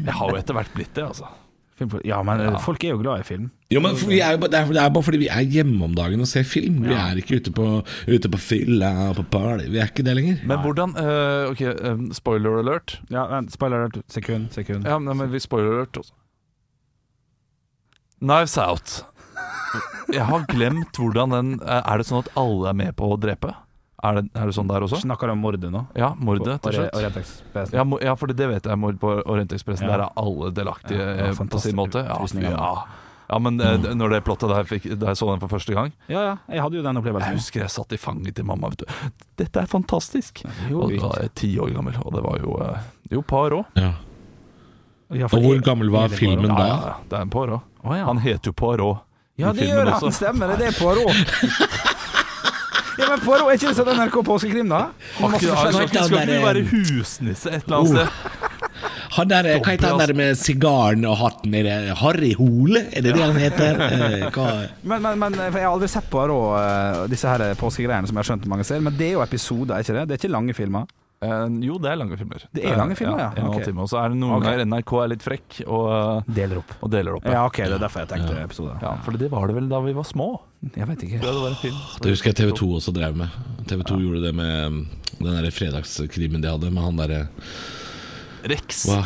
Jeg 0.05 0.13
har 0.21 0.29
jo 0.29 0.37
etter 0.37 0.57
hvert 0.57 0.73
blitt 0.77 0.93
det, 0.97 1.07
altså. 1.09 1.29
Ja, 2.07 2.21
men 2.27 2.39
uh, 2.41 2.45
Ja. 2.51 2.57
folk 2.61 2.83
er 2.83 2.93
jo 2.93 2.99
glad 3.01 3.23
i 3.23 3.27
film. 3.27 3.49
Jo, 3.71 3.79
men 3.83 3.95
vi 3.95 4.19
er 4.19 4.37
det, 4.37 4.53
er, 4.53 4.67
det 4.67 4.81
er 4.81 4.89
bare 4.91 5.03
fordi 5.03 5.21
vi 5.23 5.29
er 5.31 5.41
hjemme 5.47 5.83
om 5.87 5.93
dagen 5.95 6.19
og 6.19 6.27
ser 6.27 6.43
film. 6.43 6.81
Vi 6.83 6.93
er 6.93 7.19
ikke 7.21 7.39
ute 7.39 7.53
på, 7.55 7.67
ute 8.07 8.31
på 8.33 8.39
fylla 8.41 8.91
og 9.09 9.15
på 9.21 9.23
party. 9.37 9.69
Vi 9.71 9.79
er 9.79 9.87
ikke 9.91 10.03
det 10.03 10.15
lenger. 10.17 10.41
Men 10.45 10.59
hvordan 10.65 10.95
uh, 10.99 11.51
Ok, 11.51 11.61
um, 11.87 12.09
spoiler 12.13 12.59
alert. 12.59 12.99
Ja, 13.09 13.27
men 13.31 13.49
spoiler 13.49 13.85
alert. 13.85 14.01
Sekund, 14.11 14.51
sekund. 14.51 14.85
Ja, 14.87 14.99
men 14.99 15.31
vi 15.31 15.39
spoiler 15.39 15.77
alert 15.79 15.97
også. 16.03 16.13
Knives 18.21 18.57
Out. 18.57 19.05
Jeg 20.13 20.25
har 20.27 20.45
glemt 20.51 20.97
hvordan 20.99 21.31
den 21.33 21.51
eh, 21.63 21.79
Er 21.79 22.01
det 22.01 22.05
sånn 22.09 22.21
at 22.25 22.31
alle 22.37 22.69
er 22.69 22.77
med 22.77 22.95
på 22.99 23.13
å 23.13 23.17
drepe? 23.19 23.53
Er 24.01 24.17
det, 24.17 24.23
er 24.33 24.49
det 24.49 24.55
sånn 24.57 24.69
der 24.69 24.81
også? 24.81 24.97
Snakker 25.03 25.29
du 25.29 25.35
om 25.35 25.43
mordet 25.45 25.69
nå? 25.69 25.83
Ja, 25.97 26.09
mordet 26.17 26.57
til 26.65 26.73
slutt. 26.79 27.69
Ja, 27.75 27.85
ja, 28.01 28.15
for 28.17 28.33
det 28.33 28.47
vet 28.49 28.65
jeg. 28.65 28.79
Mord 28.81 28.97
på 29.01 29.13
Orientekspressen. 29.21 29.85
Ja. 29.85 29.93
Der 29.93 30.07
er 30.07 30.17
alle 30.17 30.49
delaktige 30.57 31.05
Ja, 31.05 31.13
ja, 31.19 31.29
eh, 31.29 31.47
på 31.53 31.61
sin 31.61 31.77
måte. 31.77 32.01
Ja, 32.07 32.17
fy, 32.25 32.41
ja. 32.41 32.71
ja 33.29 33.39
men 33.45 33.61
mm. 33.61 33.85
når 33.99 34.15
det 34.15 34.21
plottet 34.25 34.49
der 34.49 34.65
fikk, 34.69 34.87
Da 34.97 35.13
jeg 35.13 35.21
så 35.21 35.29
den 35.29 35.43
for 35.43 35.53
første 35.53 35.75
gang 35.77 35.93
Ja, 36.09 36.23
ja, 36.31 36.33
jeg 36.49 36.65
hadde 36.65 36.79
jo 36.79 36.85
den 36.87 37.01
opplevelsen. 37.01 37.35
Jeg 37.35 37.43
husker 37.43 37.63
jeg 37.65 37.73
satt 37.75 37.93
i 37.93 38.01
fanget 38.01 38.39
til 38.39 38.49
mamma. 38.49 38.73
Vet 38.73 38.81
du. 38.81 39.13
Dette 39.43 39.61
er 39.61 39.69
fantastisk! 39.69 40.41
Jo, 40.71 40.87
Og 40.87 40.95
da 40.97 41.13
var 41.13 41.21
jeg 41.27 41.35
ti 41.43 41.51
år 41.61 41.75
gammel, 41.77 42.01
og 42.01 42.17
det 42.17 42.25
var 42.25 42.41
jo 42.41 42.57
eh, 42.65 42.89
Jo, 43.13 43.21
Poirot. 43.21 43.69
Ja. 43.77 43.93
Ja, 45.11 45.27
Og 45.29 45.43
hvor 45.43 45.61
gammel 45.61 45.91
var 45.93 46.09
filmen 46.15 46.49
da? 46.49 46.65
ja, 46.65 46.75
ja, 46.87 46.97
det 47.05 47.17
er 47.19 47.25
en 47.27 47.37
Poirot. 47.37 47.69
Å, 47.83 47.95
ja. 47.99 48.09
Han 48.09 48.21
heter 48.23 48.49
jo 48.49 48.57
Poirot. 48.57 49.05
Ja, 49.37 49.53
det 49.53 49.69
gjør 49.69 49.93
han. 49.93 50.13
Stemmer 50.13 50.53
det. 50.53 50.61
Det 50.61 50.71
er 50.71 50.77
Poirot. 50.79 51.89
ja, 52.99 53.07
men 53.07 53.21
for, 53.23 53.39
er 53.39 53.57
ikke 53.57 53.71
det 53.71 53.77
sånn 53.77 53.91
NRK 53.97 54.17
Påskekrim, 54.27 54.71
da? 54.71 54.81
Har 55.17 55.35
ikke, 55.37 55.51
skal, 55.51 55.81
ikke 55.85 56.05
skal 56.07 56.17
ikke 56.17 56.27
du 56.27 56.45
være 56.45 56.63
eh, 56.63 56.71
husnisse 56.71 57.51
et 57.51 57.67
eller 57.67 57.77
annet 57.77 57.91
sted? 57.95 58.49
Han 59.11 59.27
der, 59.27 59.49
hva 59.59 59.73
heter 59.73 59.91
han 59.91 59.99
der 59.99 60.13
med 60.15 60.39
sigaren 60.39 61.03
og 61.07 61.17
hatten? 61.19 61.55
Er 61.59 61.67
det 61.67 61.97
Harry 61.99 62.31
Hole? 62.39 62.85
Er 62.95 63.03
det 63.03 63.15
det 63.17 63.23
han 63.23 63.39
heter? 63.39 63.81
Eh, 63.91 64.25
hva? 64.31 64.47
Men, 64.87 65.03
men, 65.03 65.19
men 65.19 65.37
for 65.41 65.59
jeg 65.59 65.67
har 65.67 65.75
aldri 65.75 65.91
sett 65.91 66.07
på 66.11 66.23
uh, 66.23 67.03
disse 67.11 67.27
her 67.27 67.55
påskegreiene 67.59 68.07
som 68.07 68.15
jeg 68.15 68.23
har 68.23 68.29
skjønt 68.31 68.49
mange 68.51 68.67
ser. 68.67 68.83
Men 68.83 68.95
det 68.97 69.11
er 69.11 69.17
jo 69.17 69.25
episoder, 69.25 69.75
er 69.75 69.85
ikke 69.85 69.97
det? 69.99 70.05
Det 70.07 70.15
er 70.15 70.23
ikke 70.23 70.35
lange 70.37 70.55
filmer. 70.57 70.87
Eh, 71.21 71.47
jo, 71.61 71.75
det 71.81 71.91
er 71.91 71.99
lange 71.99 72.17
filmer. 72.17 72.45
Det 72.49 72.63
er 72.65 72.79
lange 72.79 72.95
filmer, 72.97 73.19
ja. 73.21 73.27
ja. 73.37 73.43
en 73.43 73.51
okay. 73.51 73.67
Time. 73.67 73.83
Og 73.83 73.91
så 73.91 73.99
er 74.01 74.13
det 74.13 74.17
noen 74.17 74.41
ganger 74.41 74.63
ganger 74.63 74.69
NRK 74.71 74.93
er 75.03 75.11
litt 75.11 75.25
frekk 75.25 75.59
og, 75.67 76.31
Deler 76.33 76.61
opp. 76.63 76.71
og 76.79 76.93
deler 76.93 77.17
opp. 77.19 77.27
Ja, 77.29 77.43
ok, 77.45 77.59
det 77.61 77.75
er 77.77 77.83
derfor 77.83 78.03
jeg 78.03 78.11
tenkte 78.13 78.39
episode 78.41 78.77
Ja, 78.81 78.95
for 79.05 79.21
det 79.21 79.29
var 79.33 79.45
det 79.51 79.57
vel 79.59 79.69
da 79.69 79.81
vi 79.85 79.93
var 79.97 80.07
små. 80.07 80.31
Jeg 80.73 80.87
vet 80.89 81.05
ikke. 81.05 81.19
Ja, 81.19 81.27
det 81.27 81.43
var 81.43 81.53
en 81.53 81.59
film. 81.61 81.77
Det 82.01 82.15
husker 82.15 82.31
jeg 82.31 82.39
TV 82.41 82.55
2 82.57 82.71
også 82.79 82.95
drev 82.95 83.21
med. 83.21 83.37
TV 83.69 83.85
2 83.85 83.99
gjorde 84.01 84.23
det 84.25 84.33
med 84.37 84.65
um, 84.73 84.81
den 85.19 85.37
der 85.37 85.53
fredagskrimen 85.53 86.41
de 86.41 86.49
hadde, 86.49 86.73
med 86.73 86.85
han 86.87 87.01
derre 87.03 87.21
Rex. 88.49 88.85
Hva? 88.89 89.01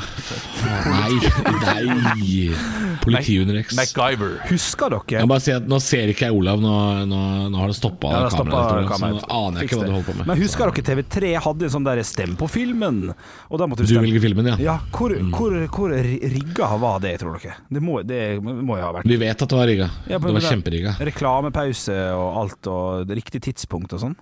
Nei, 0.86 1.18
nei. 1.66 2.56
Politihund 3.04 3.52
Rex. 3.52 3.76
MacGyver. 3.76 4.38
Husker 4.50 4.94
dere 4.94 5.20
Jeg 5.20 5.28
bare 5.30 5.44
si 5.44 5.52
at 5.52 5.66
Nå 5.70 5.80
ser 5.84 6.12
ikke 6.14 6.30
jeg 6.30 6.36
Olav, 6.38 6.62
nå, 6.64 6.72
nå, 7.10 7.20
nå 7.52 7.60
har 7.60 7.68
det 7.72 7.76
stoppa 7.78 8.12
Ja, 8.14 8.22
kameraet. 8.32 8.88
kameraet. 8.90 9.22
Så 9.22 9.28
nå 9.28 9.40
aner 9.48 9.60
jeg 9.62 9.70
ikke 9.70 9.80
hva 9.80 9.84
det. 9.84 9.90
du 9.90 9.96
holder 9.98 10.08
på 10.08 10.16
med. 10.20 10.28
Men 10.32 10.40
husker 10.42 10.72
dere 10.72 10.86
TV3 10.90 11.34
hadde 11.46 11.68
en 11.68 11.74
sånn 11.76 11.88
der 11.88 12.02
stem 12.08 12.36
på 12.40 12.48
filmen? 12.52 13.02
Og 13.50 13.60
da 13.62 13.68
måtte 13.68 13.84
du 13.86 13.92
Du 13.94 14.00
velger 14.00 14.24
filmen, 14.24 14.52
ja. 14.54 14.58
Ja, 14.66 14.78
hvor, 14.96 15.16
Mm. 15.16 15.32
hvor, 15.32 15.54
hvor 15.72 15.90
rigga 15.96 16.72
var 16.82 17.00
det, 17.00 17.20
tror 17.22 17.38
dere? 17.40 17.56
Det 17.72 17.82
må, 17.82 18.00
det 18.06 18.22
må 18.42 18.78
jo 18.80 18.84
ha 18.84 18.92
vært 18.98 19.06
Vi 19.08 19.18
vet 19.22 19.42
at 19.42 19.50
det 19.50 19.58
var 19.58 19.68
rigga. 19.68 19.90
Ja, 20.10 20.18
Det 20.20 20.34
var 20.34 20.42
kjemperigga. 20.42 20.96
reklamepause 21.00 21.98
og 22.16 22.38
alt, 22.42 22.68
og 22.68 23.08
riktig 23.10 23.42
tidspunkt 23.42 23.94
og 23.94 24.00
sånn. 24.02 24.16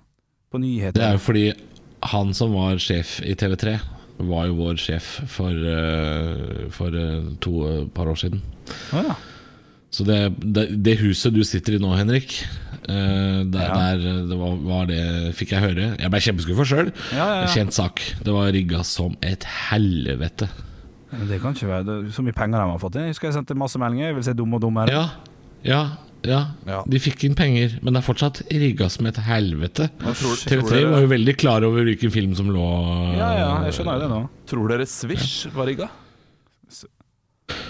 På 0.52 0.60
nyheter. 0.62 0.94
Det 0.94 1.04
er 1.04 1.14
jo 1.18 1.24
fordi 1.24 1.54
han 2.04 2.34
som 2.34 2.54
var 2.54 2.76
sjef 2.78 3.22
i 3.24 3.34
TV3, 3.34 3.80
var 4.28 4.48
jo 4.50 4.58
vår 4.60 4.80
sjef 4.82 5.12
for, 5.32 5.52
eh, 5.52 6.66
for 6.74 6.96
eh, 6.98 7.30
to 7.44 7.54
eh, 7.70 7.86
par 7.94 8.10
år 8.12 8.20
siden. 8.24 8.42
Oh, 8.94 9.04
ja. 9.04 9.16
Så 9.94 10.06
det, 10.08 10.18
det, 10.42 10.68
det 10.82 10.96
huset 11.04 11.36
du 11.36 11.44
sitter 11.46 11.76
i 11.76 11.80
nå, 11.82 11.92
Henrik, 11.94 12.40
uh, 12.90 13.44
der, 13.46 13.68
Ja. 13.68 13.74
der 13.78 14.24
det 14.32 14.38
var, 14.40 14.56
var 14.66 14.88
det 14.90 15.04
fikk 15.38 15.52
jeg 15.54 15.62
høre. 15.62 15.90
Jeg 16.02 16.10
ble 16.10 16.22
kjempeskuffa 16.26 16.66
sjøl. 16.66 16.90
Ja, 17.14 17.28
ja. 17.44 17.50
Kjent 17.54 17.76
sak. 17.78 18.02
Det 18.26 18.34
var 18.34 18.50
rigga 18.56 18.82
som 18.90 19.14
et 19.22 19.46
helvete. 19.70 20.48
Men 21.12 21.28
det 21.30 21.38
kan 21.44 21.54
ikke 21.54 21.70
være 21.70 21.86
det, 21.86 21.98
Så 22.16 22.26
mye 22.26 22.34
penger 22.34 22.58
de 22.58 22.72
har 22.72 22.82
fått 22.82 22.98
inn. 22.98 23.06
Jeg 23.06 23.14
husker 23.14 23.30
jeg 23.30 23.36
sendte 23.38 23.54
masse 23.62 23.78
meldinger. 23.78 24.08
Jeg 24.10 24.18
vil 24.18 24.26
se 24.26 24.34
Dum 24.34 24.58
og 24.58 24.64
dummere. 24.66 24.90
Ja, 24.90 25.06
ja, 25.64 25.84
ja. 26.26 26.40
Ja. 26.70 26.84
De 26.88 27.00
fikk 27.00 27.24
inn 27.28 27.36
penger, 27.36 27.80
men 27.82 27.94
det 27.94 28.02
er 28.04 28.08
fortsatt 28.14 28.42
rigga 28.52 28.90
som 28.90 29.06
et 29.10 29.16
helvete. 29.26 29.90
tror- 30.00 30.14
tror 30.16 30.36
TV3 30.46 30.70
dere- 30.70 30.92
var 30.92 31.02
jo 31.02 31.08
veldig 31.12 31.36
klar 31.38 31.64
over 31.68 31.84
hvilken 31.84 32.12
film 32.14 32.36
som 32.36 32.48
lå 32.54 32.64
ja, 33.18 33.30
ja, 33.40 33.50
jeg 33.68 33.74
skjønner 33.80 34.00
jo 34.00 34.00
det 34.06 34.10
nå. 34.14 34.22
Tror 34.48 34.68
dere 34.74 34.86
Swish 34.86 35.48
var 35.54 35.66
rigga? 35.68 35.90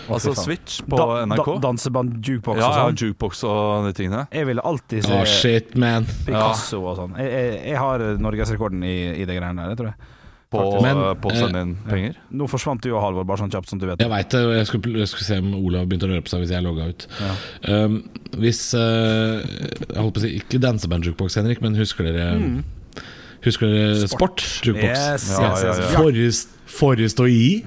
Altså. 0.10 0.34
Switch 0.36 0.82
på 0.86 0.98
Da- 1.00 1.26
NRK? 1.26 1.46
Da, 1.56 1.68
danseband, 1.68 2.18
jukebox 2.24 2.60
ja, 2.60 2.68
og 2.68 2.74
ja, 2.76 2.84
sånn. 2.84 2.98
jukebox 3.00 3.44
og 3.48 3.86
de 3.88 3.94
tingene. 3.98 4.28
Jeg 4.36 4.46
ville 4.46 4.62
alltid 4.62 5.06
se 5.06 5.14
oh, 5.16 5.24
shit, 5.26 5.76
man. 5.80 6.06
Picasso 6.28 6.82
og 6.86 6.98
sånn. 7.00 7.16
Jeg, 7.18 7.32
jeg, 7.32 7.62
jeg 7.72 7.78
har 7.82 8.04
norgesrekorden 8.22 8.84
i, 8.84 8.96
i 9.22 9.26
det 9.26 9.38
greiene 9.40 9.64
der, 9.64 9.70
det 9.74 9.80
tror 9.80 9.94
jeg. 9.94 10.12
På, 10.54 10.64
Men, 10.86 11.02
på 11.24 11.32
å 11.32 11.36
sende 11.36 11.64
inn 11.66 11.74
penger. 11.88 12.18
Nå 12.38 12.48
forsvant 12.52 12.86
jo 12.86 13.00
Halvor, 13.02 13.26
bare 13.28 13.42
sånn 13.42 13.54
kjapt 13.54 13.72
som 13.72 13.82
du 13.82 13.88
vet. 13.90 14.02
Jeg 14.04 14.12
veit 14.12 14.30
det, 14.34 14.44
og 14.46 14.54
jeg 14.54 14.70
skulle, 14.70 14.94
jeg 15.02 15.12
skulle 15.12 15.28
se 15.28 15.40
om 15.42 15.52
Olav 15.58 15.88
begynte 15.90 16.10
å 16.10 16.14
røre 16.14 16.26
på 16.26 16.34
seg 16.34 16.44
hvis 16.44 16.54
jeg 16.54 16.66
logga 16.66 16.90
ut. 16.92 17.08
Ja. 17.18 17.34
Um, 17.74 17.98
hvis 18.44 18.62
uh, 18.78 19.42
Jeg 19.42 19.98
holdt 20.00 20.16
på 20.16 20.22
å 20.22 20.26
si 20.26 20.34
ikke 20.40 20.62
danseband 20.62 21.10
jukebox, 21.10 21.40
Henrik, 21.42 21.64
men 21.66 21.78
husker 21.80 22.08
dere 22.10 22.30
Husker 23.44 23.68
dere 23.68 24.08
Sport, 24.08 24.46
jukebox? 24.64 24.94
Mm. 24.94 25.14
Yes, 25.14 25.28
Ja, 25.34 25.50
ja, 25.60 25.74
ja. 25.82 25.90
Forrest, 25.98 26.54
Forrest 26.74 27.20
og 27.20 27.34
i. 27.34 27.64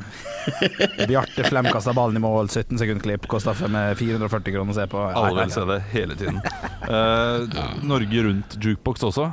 Bjarte 1.11 1.45
Flem 1.45 1.69
kasta 1.73 1.93
ballen 1.97 2.17
i 2.17 2.23
mål, 2.23 2.49
17 2.49 2.79
sekund 2.81 3.03
klipp, 3.05 3.27
kosta 3.31 3.55
440 3.57 4.55
kroner 4.55 4.73
å 4.73 4.79
se 4.79 4.87
på. 4.91 5.03
Alle 5.11 5.45
vil 5.45 5.55
se 5.55 5.67
det 5.73 5.81
hele 5.95 6.19
tiden. 6.19 6.41
Eh, 6.87 7.63
Norge 7.83 8.21
Rundt 8.23 8.53
jukebox 8.63 9.03
også. 9.09 9.25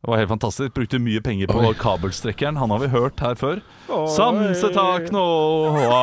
Det 0.00 0.08
var 0.08 0.16
helt 0.16 0.30
fantastisk. 0.32 0.72
Brukte 0.74 0.96
mye 0.98 1.20
penger 1.20 1.46
på 1.50 1.58
Oi. 1.60 1.74
kabelstrekkeren. 1.76 2.56
Han 2.56 2.70
har 2.72 2.78
vi 2.80 2.86
hørt 2.88 3.20
her 3.20 3.34
før. 3.36 3.58
Samsetak 4.08 5.10
nå. 5.12 5.24
Ja, 5.76 5.98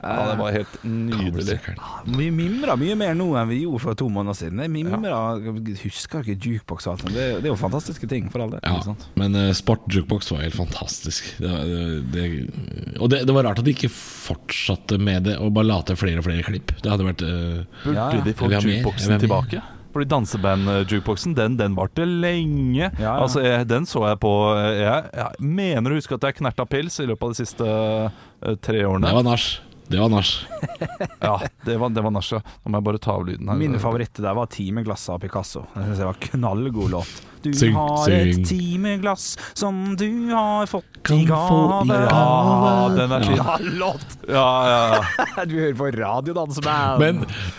Det 0.00 0.38
var 0.40 0.54
helt 0.54 0.78
nydelig. 0.88 1.58
Vi 2.06 2.30
mimrer 2.32 2.80
mye 2.80 2.96
mer 2.96 3.12
nå 3.18 3.26
enn 3.36 3.50
vi 3.50 3.58
gjorde 3.66 3.82
for 3.84 3.98
to 4.00 4.08
måneder 4.08 4.38
siden. 4.38 4.62
Jeg 4.64 4.72
mimrer, 4.72 5.44
Husker 5.84 6.24
ikke 6.24 6.48
jukebox 6.48 6.88
og 6.88 6.94
alt 6.94 7.04
sånt. 7.04 7.12
Det, 7.18 7.28
det 7.42 7.50
er 7.50 7.52
jo 7.52 7.60
fantastiske 7.60 8.08
ting, 8.08 8.32
for 8.32 8.46
all 8.46 8.56
del. 8.56 8.64
Ja, 8.64 8.96
men 9.20 9.36
uh, 9.36 9.50
Sport 9.52 9.84
Jukebox 9.92 10.32
var 10.32 10.46
helt 10.46 10.56
fantastisk. 10.56 11.28
Det, 11.44 11.52
det, 11.68 11.84
det, 12.14 12.24
og 13.04 13.12
det, 13.12 13.20
det 13.28 13.36
var 13.36 13.50
rart 13.50 13.60
at 13.60 13.68
de 13.68 13.76
ikke 13.76 13.92
fortsatte 13.92 14.96
med 14.96 15.28
det 15.28 15.36
og 15.44 15.52
bare 15.60 15.68
la 15.68 15.82
til 15.84 16.00
flere 16.00 16.24
og 16.24 16.28
flere 16.30 16.46
klipp. 16.46 16.72
Det 16.80 16.88
hadde 16.88 17.04
vært 17.12 17.28
uh, 17.28 17.64
Burde 17.84 17.98
Ja, 18.00 18.08
ja. 18.16 18.24
de 18.24 18.36
få 18.40 18.48
jukeboxen 18.56 19.20
tilbake? 19.20 19.60
Fordi 19.94 20.08
danseband-jukeboxen, 20.10 21.36
den, 21.38 21.56
den 21.60 21.76
varte 21.78 22.02
lenge. 22.08 22.88
Ja, 22.88 22.90
ja. 22.98 23.12
Altså, 23.22 23.44
jeg, 23.44 23.68
Den 23.70 23.86
så 23.86 24.02
jeg 24.08 24.18
på 24.22 24.32
Jeg, 24.74 25.10
jeg 25.14 25.52
mener 25.54 25.94
å 25.94 26.00
huske 26.00 26.18
at 26.18 26.26
jeg 26.26 26.40
knerta 26.40 26.66
pils 26.66 26.98
i 26.98 27.06
løpet 27.06 27.28
av 27.28 27.36
de 27.36 27.38
siste 27.38 27.68
uh, 27.68 28.56
tre 28.58 28.82
årene. 28.82 29.06
Det 29.06 29.20
var 29.20 29.28
nach. 29.28 29.46
Det 29.86 30.00
var 30.00 30.10
nach. 30.10 30.32
Ja, 31.24 31.36
det 31.64 31.76
var, 31.80 31.92
det 31.94 32.02
var 32.04 32.12
nach, 32.12 32.32
ja. 32.32 32.40
Nå 32.64 32.72
må 32.72 32.80
jeg 32.80 32.86
bare 32.88 33.00
ta 33.06 33.14
av 33.14 33.28
lyden 33.28 33.48
her. 33.52 33.60
Min 33.60 33.78
favoritt 33.80 34.18
der 34.18 34.34
var 34.36 34.50
'Timeglasset' 34.50 35.14
av 35.14 35.22
Picasso. 35.22 35.64
Det 35.74 35.86
synes 35.86 36.02
jeg 36.02 36.10
var 36.10 36.20
knallgod 36.26 36.90
låt. 36.90 37.22
Du 37.44 37.52
Syng, 37.52 37.74
har 37.76 38.06
syng. 38.08 38.30
et 38.30 38.46
timeglass 38.48 39.36
som 39.54 39.94
du 40.00 40.08
har 40.32 40.66
fått 40.70 40.84
Kan 41.04 41.18
i 41.20 41.26
få 41.28 41.84
gave. 41.84 41.98
Ja, 42.08 42.88
den 42.96 43.12
er 43.12 43.24
fin. 43.26 43.36
Ja, 43.36 43.56
låt! 43.60 44.06
Ja, 44.28 44.44
ja, 44.70 44.78
ja. 44.94 45.44
Du 45.50 45.52
hører 45.58 45.74
på 45.76 45.88
radio, 45.98 46.32
danseband. 46.38 47.02
Men 47.02 47.18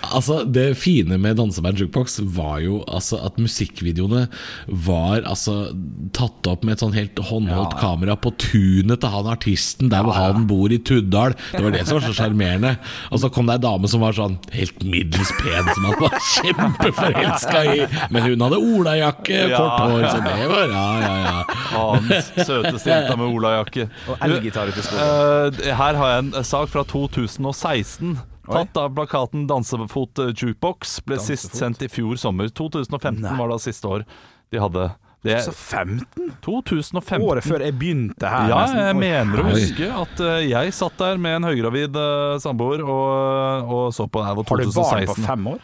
altså, 0.09 0.39
det 0.49 0.71
fine 0.81 1.19
med 1.21 1.37
Danseband 1.37 1.77
Jukebox 1.77 2.17
var 2.33 2.57
jo 2.63 2.79
altså 2.89 3.19
at 3.27 3.37
musikkvideoene 3.37 4.23
var 4.87 5.21
altså 5.29 5.67
tatt 6.17 6.49
opp 6.49 6.65
med 6.65 6.73
et 6.79 6.81
sånn 6.85 6.95
helt 6.97 7.21
håndholdt 7.29 7.75
Ja. 7.75 7.81
kamera 7.83 8.15
på 8.17 8.31
tunet 8.41 9.01
til 9.03 9.13
han 9.13 9.29
artisten 9.29 9.91
der 9.93 10.01
hvor 10.07 10.17
han 10.17 10.47
bor 10.49 10.73
i 10.73 10.79
Tuddal. 10.81 11.35
Det 11.53 11.61
var 11.61 11.71
det 11.75 11.85
som 11.85 11.99
var 11.99 12.07
så 12.09 12.15
sjarmerende. 12.17 12.73
Og 13.13 13.21
så 13.21 13.29
kom 13.29 13.45
det 13.49 13.59
ei 13.59 13.63
dame 13.67 13.87
som 13.91 14.01
var 14.01 14.17
sånn 14.17 14.39
helt 14.55 14.81
middels 14.83 15.29
pen, 15.43 15.69
som 15.75 15.85
han 15.91 16.01
var 16.01 16.17
kjempeforelska 16.33 17.63
i. 17.75 17.85
Men 18.09 18.25
hun 18.31 18.41
hadde 18.47 18.57
olajakke, 18.57 19.43
Ja. 19.53 19.61
Kort 19.77 19.95
hår, 19.95 20.07
så 20.09 20.21
det 20.25 20.47
var 20.51 20.67
Ja, 20.71 20.85
ja, 21.01 21.15
ja. 21.25 21.57
Hans 21.75 22.31
søteste 22.47 22.89
jenta 22.91 23.17
med 23.19 23.27
olajakke. 23.35 23.89
Og 24.09 24.23
elgitar 24.25 24.71
ute 24.71 24.79
i 24.81 24.85
skogen. 24.85 25.59
Eh, 25.65 25.75
her 25.79 25.99
har 26.01 26.13
jeg 26.15 26.23
en 26.25 26.47
sak 26.47 26.71
fra 26.73 26.83
2016. 26.87 28.17
Tatt 28.45 28.77
av 28.77 28.93
plakaten 28.93 29.47
'Dansefot 29.49 30.19
eh, 30.21 30.33
jukebox'. 30.33 30.99
Ble 31.05 31.17
sist 31.21 31.55
sendt 31.57 31.81
i 31.81 31.89
fjor 31.89 32.19
sommer. 32.21 32.51
2015 32.53 33.23
Nei. 33.25 33.33
var 33.39 33.49
da 33.49 33.57
siste 33.61 33.89
år 33.89 34.05
de 34.53 34.61
hadde. 34.61 34.91
Det 35.25 35.39
2015? 35.41 36.33
2015. 36.45 37.23
Året 37.25 37.45
før 37.47 37.63
jeg 37.65 37.73
begynte 37.79 38.29
her. 38.29 38.51
Ja, 38.51 38.59
jeg 38.69 38.93
Oi. 38.93 38.99
mener 39.01 39.41
å 39.41 39.47
huske 39.49 39.87
at 39.89 40.21
eh, 40.21 40.43
jeg 40.51 40.73
satt 40.77 40.99
der 41.01 41.17
med 41.17 41.39
en 41.39 41.47
høygravid 41.49 41.97
eh, 41.97 42.35
samboer 42.43 42.83
og, 42.85 43.71
og 43.73 43.87
så 43.95 44.05
på 44.05 44.21
det 44.21 44.27
Har 44.29 44.37
du 44.37 44.69
barn 44.75 45.09
på 45.09 45.17
fem 45.25 45.49
år? 45.55 45.63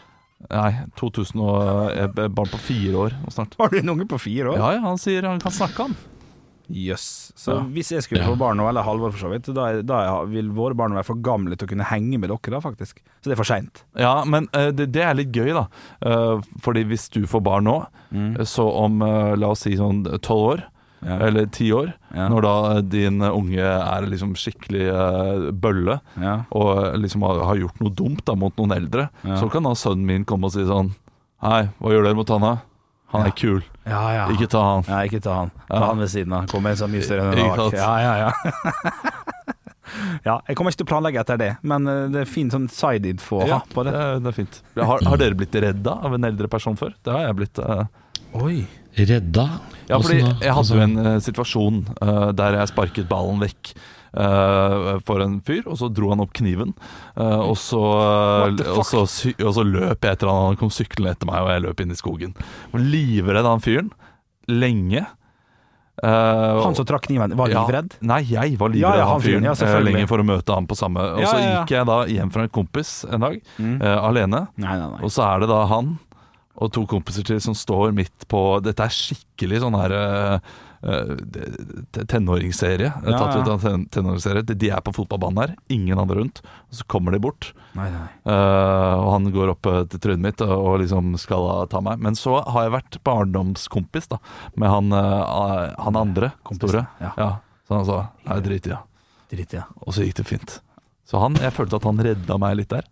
Nei, 0.50 0.72
2000 0.98 1.40
og, 1.40 1.92
er 1.92 2.32
barn 2.32 2.50
på 2.50 2.58
fire 2.60 3.06
år 3.06 3.18
snart. 3.32 3.54
Har 3.60 3.70
du 3.72 3.78
en 3.78 3.94
unge 3.94 4.08
på 4.10 4.18
fire 4.20 4.52
år? 4.52 4.58
Ja, 4.58 4.72
ja, 4.78 4.80
han 4.84 4.98
sier 5.00 5.28
han 5.28 5.40
kan 5.42 5.54
snakke, 5.54 5.86
han. 5.86 5.94
Jøss. 6.72 7.32
Så 7.36 7.52
Ja. 7.52 7.62
hvis 7.74 7.90
jeg 7.92 8.02
skulle 8.02 8.24
få 8.24 8.36
barn 8.38 8.56
nå, 8.56 8.68
eller 8.68 8.84
Halvor 8.86 9.12
for 9.12 9.18
så 9.18 9.30
vidt, 9.32 9.48
da, 9.54 9.82
da 9.82 10.24
vil 10.24 10.48
våre 10.54 10.76
barn 10.78 10.94
være 10.94 11.04
for 11.04 11.20
gamle 11.20 11.56
til 11.56 11.66
å 11.66 11.72
kunne 11.72 11.88
henge 11.90 12.18
med 12.18 12.30
dere, 12.30 12.54
da, 12.54 12.60
faktisk. 12.64 13.02
Så 13.20 13.28
det 13.28 13.34
er 13.36 13.40
for 13.42 13.48
seint. 13.48 13.82
Ja, 13.98 14.24
men 14.24 14.48
eh, 14.54 14.70
det, 14.70 14.90
det 14.94 15.02
er 15.04 15.14
litt 15.18 15.32
gøy, 15.34 15.52
da. 15.52 15.66
Uh, 16.04 16.40
fordi 16.62 16.84
hvis 16.88 17.08
du 17.12 17.26
får 17.28 17.42
barn 17.44 17.64
nå, 17.68 17.78
så 18.44 18.66
om 18.84 19.02
eh, 19.02 19.34
la 19.36 19.52
oss 19.52 19.66
si 19.66 19.74
sånn 19.76 20.04
tolv 20.22 20.48
år, 20.54 20.64
Ja. 21.02 21.16
eller 21.26 21.46
ti 21.50 21.72
år, 21.74 21.92
Ja. 22.14 22.28
når 22.30 22.42
da 22.46 22.80
din 22.82 23.20
unge 23.26 23.58
er 23.64 24.06
liksom 24.06 24.34
skikkelig 24.38 24.84
uh, 24.92 25.50
bølle, 25.50 26.00
Ja. 26.20 26.44
og 26.52 26.94
liksom 27.00 27.22
har, 27.26 27.40
har 27.48 27.56
gjort 27.58 27.80
noe 27.82 27.90
dumt 27.90 28.24
da 28.24 28.34
mot 28.38 28.54
noen 28.56 28.72
eldre, 28.76 29.08
så 29.24 29.50
kan 29.50 29.62
da 29.66 29.72
sønnen 29.74 30.06
min 30.06 30.24
komme 30.24 30.46
og 30.46 30.52
si 30.54 30.62
sånn 30.68 30.92
Hei, 31.42 31.64
hva 31.80 31.90
gjør 31.90 32.04
dere 32.06 32.14
mot 32.14 32.28
han 32.30 32.40
da? 32.46 32.52
Han 33.12 33.26
er 33.26 33.32
kul, 33.34 33.64
Ja, 33.84 34.02
ja. 34.14 34.28
ikke 34.30 34.46
ta 34.48 34.60
han. 34.62 34.84
Ja, 34.86 35.00
ikke 35.04 35.18
ta 35.20 35.34
han. 35.40 35.50
Ta 35.68 35.80
han 35.88 35.98
ved 35.98 36.08
siden 36.08 36.32
av. 36.32 36.46
Kom 36.48 36.64
en 36.70 36.76
som 36.78 36.86
er 36.88 36.94
mye 36.94 37.02
større 37.04 37.26
enn 37.32 37.38
en 37.42 37.56
bak. 37.58 37.74
Ja, 37.74 37.90
ja, 38.00 38.14
ja. 38.22 38.92
ja, 40.28 40.36
jeg 40.48 40.56
kommer 40.56 40.72
ikke 40.72 40.80
til 40.82 40.86
å 40.86 40.90
planlegge 40.92 41.20
etter 41.20 41.40
det, 41.40 41.50
men 41.66 41.86
eh, 41.90 42.04
det 42.14 42.22
er 42.22 42.30
fin 42.30 42.48
sånn 42.52 42.68
side-info 42.72 43.40
å 43.40 43.42
ha 43.42 43.48
Ja, 43.56 43.58
på 43.74 43.84
det, 43.84 43.92
det. 43.92 44.00
er- 44.06 44.20
det 44.22 44.30
er 44.32 44.36
fint. 44.38 44.60
Har, 44.78 45.02
har 45.10 45.20
dere 45.20 45.34
blitt 45.36 45.58
redda 45.66 45.98
av 46.06 46.14
en 46.16 46.24
eldre 46.30 46.48
person 46.52 46.78
før? 46.78 46.94
Det 47.04 47.12
har 47.12 47.26
jeg 47.26 47.36
blitt. 47.42 47.58
Uh... 47.58 47.84
Oi. 48.40 48.62
Redda? 48.96 49.46
Ja, 49.88 49.98
fordi 49.98 50.18
jeg 50.20 50.28
hadde 50.36 50.52
Altså- 50.56 50.76
jo 50.76 50.82
en 50.84 50.96
eh, 51.06 51.18
situasjon 51.24 51.82
uh, 52.02 52.30
der 52.32 52.58
jeg 52.60 52.68
sparket 52.74 53.08
ballen 53.10 53.40
vekk 53.42 53.74
Uh, 54.12 54.98
for 55.08 55.22
en 55.24 55.38
fyr, 55.40 55.62
og 55.64 55.78
så 55.80 55.86
dro 55.88 56.10
han 56.10 56.20
opp 56.20 56.34
kniven. 56.36 56.74
Uh, 57.16 57.48
og, 57.48 57.54
så, 57.56 57.78
og, 57.80 58.82
så, 58.84 59.06
og 59.40 59.54
så 59.56 59.62
løp 59.64 60.04
jeg 60.04 60.18
etter 60.18 60.28
han, 60.28 60.50
han 60.50 60.58
kom 60.60 60.68
syklende 60.68 61.14
etter 61.14 61.24
meg, 61.30 61.40
og 61.40 61.48
jeg 61.48 61.62
løp 61.64 61.80
inn 61.80 61.94
i 61.94 61.96
skogen. 61.96 62.34
Livredd 62.76 63.48
han 63.48 63.64
fyren. 63.64 63.88
Lenge. 64.52 65.06
Uh, 66.02 66.60
Han 66.60 66.76
som 66.76 66.84
trakk 66.88 67.04
kniven, 67.08 67.32
var 67.40 67.48
ja, 67.52 67.62
livredd? 67.64 67.96
Nei, 68.04 68.20
jeg 68.28 68.56
var 68.60 68.72
livredd 68.72 69.00
ja, 69.00 69.04
han 69.06 69.14
han 69.16 69.24
fyren, 69.24 69.48
ja, 69.48 69.80
lenge 69.88 70.04
for 70.12 70.20
å 70.20 70.28
møte 70.28 70.56
han 70.60 70.68
på 70.68 70.76
samme. 70.76 71.08
Og 71.16 71.24
Ja, 71.24 71.32
så 71.32 71.40
ja, 71.40 71.48
ja. 71.48 71.58
gikk 71.62 71.74
jeg 71.78 71.88
da 71.88 71.98
hjem 72.12 72.32
fra 72.36 72.44
en 72.44 72.52
kompis 72.60 72.92
en 73.08 73.20
dag, 73.24 73.40
Mm. 73.56 73.76
eh, 73.80 73.98
alene. 74.12 74.42
Nei, 74.60 74.76
nei, 74.76 74.88
nei. 74.92 75.00
Og 75.04 75.12
så 75.16 75.24
er 75.24 75.40
det 75.40 75.48
da 75.52 75.64
han 75.72 75.94
og 76.56 76.72
to 76.74 76.84
kompiser 76.86 77.24
til 77.24 77.40
som 77.40 77.54
står 77.56 77.94
midt 77.96 78.26
på 78.28 78.60
Dette 78.64 78.84
er 78.84 78.92
skikkelig 78.92 79.62
sånn 79.62 79.76
her 79.78 79.94
eh, 79.96 80.50
eh, 80.84 82.02
tenåringsserie. 82.10 82.90
Ja, 82.92 83.14
Tatt 83.18 83.38
ut 83.40 83.48
av 83.48 83.62
ten 83.64 83.86
tenåringsserie. 83.92 84.44
De- 84.44 84.70
er 84.72 84.80
på 84.84 84.92
fotballbanen 84.94 85.40
her, 85.40 85.54
ingen 85.72 85.98
andre 85.98 86.20
rundt. 86.20 86.42
Og 86.70 86.78
så 86.80 86.84
kommer 86.86 87.12
de 87.12 87.22
bort, 87.24 87.52
nei, 87.76 87.88
nei. 87.90 88.06
Uh, 88.28 88.96
og 89.00 89.08
han 89.14 89.30
går 89.32 89.54
opp 89.54 89.68
til 89.92 90.00
trynet 90.02 90.24
mitt 90.26 90.44
og, 90.44 90.52
og 90.52 90.80
liksom 90.84 91.14
skal 91.20 91.66
ta 91.72 91.80
meg. 91.84 92.00
Men 92.04 92.18
så 92.18 92.38
har 92.44 92.68
jeg 92.68 92.76
vært 92.76 93.00
barndomskompis 93.08 94.10
da 94.12 94.20
med 94.56 94.68
han, 94.72 94.92
uh, 94.92 95.72
han 95.80 95.96
andre 95.96 96.32
Kompisen, 96.44 96.68
store. 96.68 96.86
ja. 97.00 97.12
Ja. 97.16 97.30
Så 97.68 97.78
han 97.78 97.86
sa 97.86 97.98
'jeg 98.26 98.42
driter 98.44 98.78
i 99.32 99.44
det. 99.44 99.64
Og 99.86 99.94
så 99.94 100.04
gikk 100.04 100.16
det 100.20 100.26
fint. 100.26 100.60
Så 101.08 101.18
han, 101.20 101.34
jeg 101.34 101.52
følte 101.52 101.76
at 101.76 101.84
han 101.84 101.98
redda 101.98 102.38
meg 102.38 102.56
litt 102.56 102.68
der. 102.68 102.84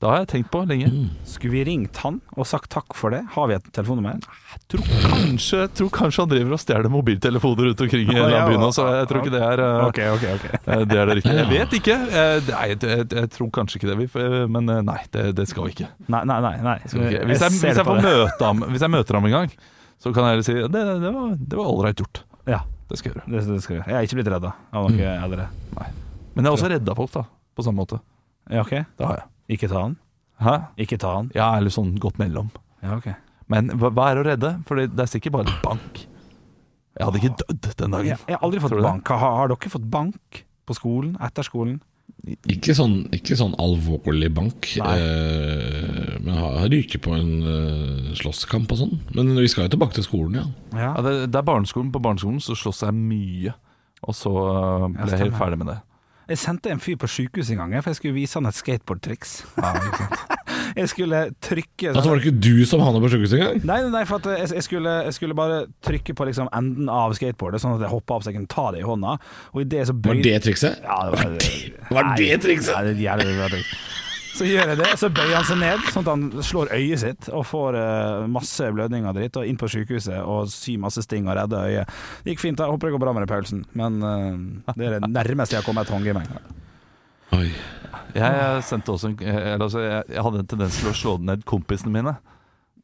Det 0.00 0.08
har 0.08 0.22
jeg 0.22 0.28
tenkt 0.30 0.48
på 0.48 0.62
lenge. 0.64 0.88
Skulle 1.28 1.52
vi 1.58 1.62
ringt 1.68 1.98
han 2.00 2.22
og 2.32 2.46
sagt 2.48 2.70
takk 2.72 2.94
for 2.96 3.12
det? 3.12 3.18
Har 3.34 3.50
vi 3.50 3.56
et 3.58 3.66
telefonnummer? 3.76 4.16
Jeg 4.54 4.60
tror 4.72 4.86
kanskje, 5.10 5.58
tror 5.76 5.90
kanskje 5.92 6.22
han 6.22 6.30
driver 6.30 6.54
og 6.56 6.60
stjeler 6.62 6.88
mobiltelefoner 6.94 7.66
rundt 7.68 7.82
omkring 7.84 8.08
i 8.08 8.14
hele 8.16 8.30
ja, 8.32 8.46
byen. 8.48 8.64
Så 8.72 8.86
jeg 8.94 9.10
tror 9.10 9.20
ikke 9.20 9.32
det 9.34 9.42
er 9.44 9.62
okay, 9.84 10.06
okay, 10.14 10.38
ok, 10.38 10.46
ok. 10.54 10.62
eh, 10.64 10.84
Det 10.88 10.96
er 11.02 11.10
det 11.10 11.16
riktige. 11.18 11.34
Jeg 11.36 11.50
vet 11.50 11.74
ikke. 11.80 11.96
Eh, 12.22 12.48
Nei, 12.48 12.62
jeg, 12.70 12.78
jeg, 12.80 13.04
jeg 13.18 13.30
tror 13.34 13.50
kanskje 13.58 13.76
ikke 13.76 13.90
det. 13.90 13.96
Vi, 14.00 14.08
men 14.56 14.72
eh, 14.72 14.80
nei, 14.88 14.96
det, 15.12 15.24
det 15.36 15.46
skal 15.50 15.68
vi 15.68 15.74
ikke. 15.76 15.90
Nei, 16.06 16.22
nei, 16.30 16.38
nei. 16.46 16.54
nei. 16.64 16.76
Hvis, 16.86 16.94
jeg, 16.96 17.26
hvis, 17.28 17.44
jeg 17.68 17.84
får 17.84 18.00
møte 18.06 18.40
ham, 18.48 18.64
hvis 18.72 18.86
jeg 18.86 18.94
møter 18.96 19.18
ham 19.20 19.28
en 19.28 19.34
gang, 19.36 19.52
så 20.00 20.14
kan 20.16 20.24
jeg 20.30 20.38
heller 20.38 20.46
si 20.48 20.54
det, 20.64 20.84
det 21.04 21.10
var, 21.12 21.34
det 21.36 21.58
var 21.60 21.74
ålreit 21.74 22.00
gjort. 22.00 22.22
Ja, 22.48 22.62
Det 22.88 22.96
skal 23.02 23.12
jeg 23.12 23.18
gjøre. 23.20 23.34
det, 23.36 23.42
det 23.52 23.60
skal 23.66 23.76
jeg. 23.76 23.84
Jeg 23.84 23.98
er 24.00 24.08
ikke 24.08 24.16
blitt 24.22 24.32
redda 24.32 24.54
av 24.72 24.88
noe 24.88 24.96
Mm. 24.96 26.00
Men 26.32 26.46
jeg 26.46 26.48
har 26.48 26.56
også 26.56 26.72
redda 26.72 26.94
folk, 26.96 27.12
da. 27.12 27.26
På 27.52 27.66
samme 27.66 27.82
måte. 27.84 28.00
Ja, 28.48 28.64
ok. 28.64 28.72
Det 28.96 29.04
har 29.04 29.20
jeg. 29.20 29.28
Ikke 29.50 29.68
ta 29.70 29.82
han. 29.88 29.96
Hæ? 30.40 30.54
Ikke 30.80 30.98
ta 31.00 31.16
han. 31.18 31.32
Ja, 31.36 31.50
eller 31.58 31.72
sånn 31.74 31.92
godt 32.00 32.20
mellom. 32.22 32.48
Ja, 32.84 32.96
ok. 32.96 33.10
Men 33.50 33.72
hva, 33.80 33.90
hva 33.96 34.06
er 34.12 34.20
å 34.20 34.24
redde? 34.28 34.54
For 34.68 34.78
det, 34.78 34.92
det 34.94 35.04
er 35.04 35.10
sikkert 35.10 35.34
bare 35.40 35.58
bank. 35.64 36.04
Jeg 36.96 37.06
hadde 37.06 37.20
ikke 37.20 37.34
dødd 37.42 37.68
den 37.82 37.94
dagen. 37.96 38.08
Jeg, 38.12 38.22
jeg 38.28 38.36
har 38.36 38.46
aldri 38.46 38.62
fått 38.62 38.72
Tror 38.74 38.80
du 38.80 38.84
det? 38.84 38.88
bank. 38.92 39.12
Har, 39.22 39.36
har 39.40 39.52
dere 39.52 39.72
fått 39.72 39.86
bank 39.92 40.42
på 40.68 40.76
skolen? 40.78 41.14
Etter 41.26 41.46
skolen? 41.46 41.78
Ikke 42.50 42.74
sånn, 42.76 42.96
ikke 43.16 43.36
sånn 43.38 43.54
alvorlig 43.62 44.28
bank, 44.36 44.66
Nei. 44.82 44.96
eh, 45.00 46.16
men 46.20 46.34
har 46.36 46.58
har 46.60 46.68
ryket 46.68 47.00
på 47.06 47.14
en 47.16 47.30
eh, 47.48 48.10
slåsskamp 48.18 48.72
og 48.74 48.80
sånn. 48.82 48.96
Men 49.16 49.30
vi 49.38 49.48
skal 49.48 49.68
jo 49.68 49.72
tilbake 49.76 49.96
til 49.96 50.04
skolen, 50.04 50.36
ja. 50.40 50.44
Ja. 50.74 50.90
Ja, 50.98 51.04
det, 51.06 51.14
det 51.32 51.40
er 51.40 51.46
barneskolen. 51.46 51.92
På 51.94 52.02
barneskolen 52.04 52.42
så 52.44 52.56
slåss 52.58 52.82
jeg 52.84 52.98
mye. 52.98 53.54
Og 54.04 54.16
så 54.16 54.30
uh, 54.32 54.88
ble 54.88 55.06
jeg 55.06 55.16
helt 55.16 55.16
stemmer. 55.30 55.38
ferdig 55.38 55.60
med 55.62 55.70
det. 55.72 55.78
Jeg 56.30 56.38
sendte 56.38 56.70
en 56.70 56.82
fyr 56.82 56.98
på 57.00 57.08
sjukehuset 57.10 57.56
en 57.56 57.64
gang, 57.64 57.72
for 57.82 57.90
jeg 57.90 57.98
skulle 57.98 58.14
vise 58.14 58.38
han 58.38 58.46
et 58.50 58.58
skateboardtriks. 58.58 59.40
Ja, 59.60 59.72
ikke 59.76 60.04
sant? 60.04 60.36
Jeg 60.76 60.90
skulle 60.90 61.18
trykke 61.42 61.88
Altså 61.90 62.10
Var 62.10 62.18
det 62.18 62.26
ikke 62.28 62.40
du 62.44 62.66
som 62.68 62.82
havna 62.84 63.00
på 63.02 63.08
sjukehuset 63.10 63.38
engang? 63.38 63.62
Nei, 63.66 63.78
nei, 63.90 64.02
for 64.06 64.22
at 64.22 64.28
jeg, 64.38 64.50
jeg, 64.54 64.64
skulle, 64.66 64.92
jeg 65.08 65.16
skulle 65.16 65.36
bare 65.38 65.62
trykke 65.86 66.14
på 66.14 66.26
liksom 66.28 66.50
enden 66.54 66.90
av 66.92 67.14
skateboardet, 67.18 67.62
sånn 67.62 67.74
at 67.74 67.84
jeg 67.84 67.90
hoppa 67.90 68.18
opp 68.18 68.26
så 68.26 68.30
jeg 68.30 68.38
kunne 68.38 68.52
ta 68.52 68.68
det 68.74 68.84
i 68.84 68.86
hånda. 68.86 69.16
Og 69.54 69.64
i 69.64 69.66
det 69.72 69.88
så 69.88 69.96
Var 69.96 70.22
det 70.22 70.36
trikset? 70.46 70.84
Ja, 70.84 71.00
det 71.08 71.18
var, 71.18 71.34
Var 71.96 72.12
det 72.20 72.30
trikset? 72.44 72.76
Nei, 72.76 72.94
det 72.94 73.08
var 73.08 73.24
det 73.24 73.26
trikset 73.26 73.56
triks. 73.56 73.99
Så 74.30 74.46
gjør 74.46 74.70
jeg 74.72 74.78
det, 74.80 74.88
så 74.96 75.10
bøyer 75.12 75.34
han 75.36 75.46
seg 75.48 75.58
ned, 75.60 75.82
sånn 75.92 76.06
at 76.06 76.10
han 76.12 76.44
slår 76.46 76.70
øyet 76.76 77.02
sitt 77.02 77.28
og 77.34 77.42
får 77.48 77.76
uh, 77.76 78.28
masse 78.30 78.70
blødning 78.72 79.08
og 79.08 79.18
dritt, 79.18 79.36
og 79.36 79.48
inn 79.48 79.58
på 79.60 79.68
sykehuset 79.68 80.20
og 80.22 80.48
sy 80.52 80.76
masse 80.80 81.02
sting 81.04 81.28
og 81.28 81.36
redde 81.36 81.60
øyet. 81.60 81.92
Det 82.24 82.34
gikk 82.34 82.44
fint, 82.46 82.62
jeg 82.62 82.72
håper 82.72 82.88
det 82.88 82.94
går 82.96 83.04
bra 83.04 83.14
med 83.16 83.26
det, 83.26 83.30
Paulsen, 83.32 83.64
men 83.76 84.00
uh, 84.00 84.72
det 84.76 84.88
er 84.88 84.98
det 84.98 85.12
nærmeste 85.12 85.56
jeg 85.56 85.64
har 85.64 85.68
kommet 85.68 85.90
et 85.90 85.94
håndgemeng. 85.96 86.30
Oi. 87.36 87.48
Jeg, 88.14 88.22
jeg 88.22 88.62
sendte 88.66 88.94
også 88.94 89.10
en, 89.10 89.18
eller, 89.22 89.64
altså, 89.66 89.82
jeg, 89.84 90.02
jeg 90.14 90.26
hadde 90.26 90.42
en 90.42 90.50
tendens 90.54 90.78
til 90.80 90.90
å 90.90 90.96
slå 90.96 91.16
ned 91.22 91.44
kompisene 91.48 91.92
mine. 91.94 92.16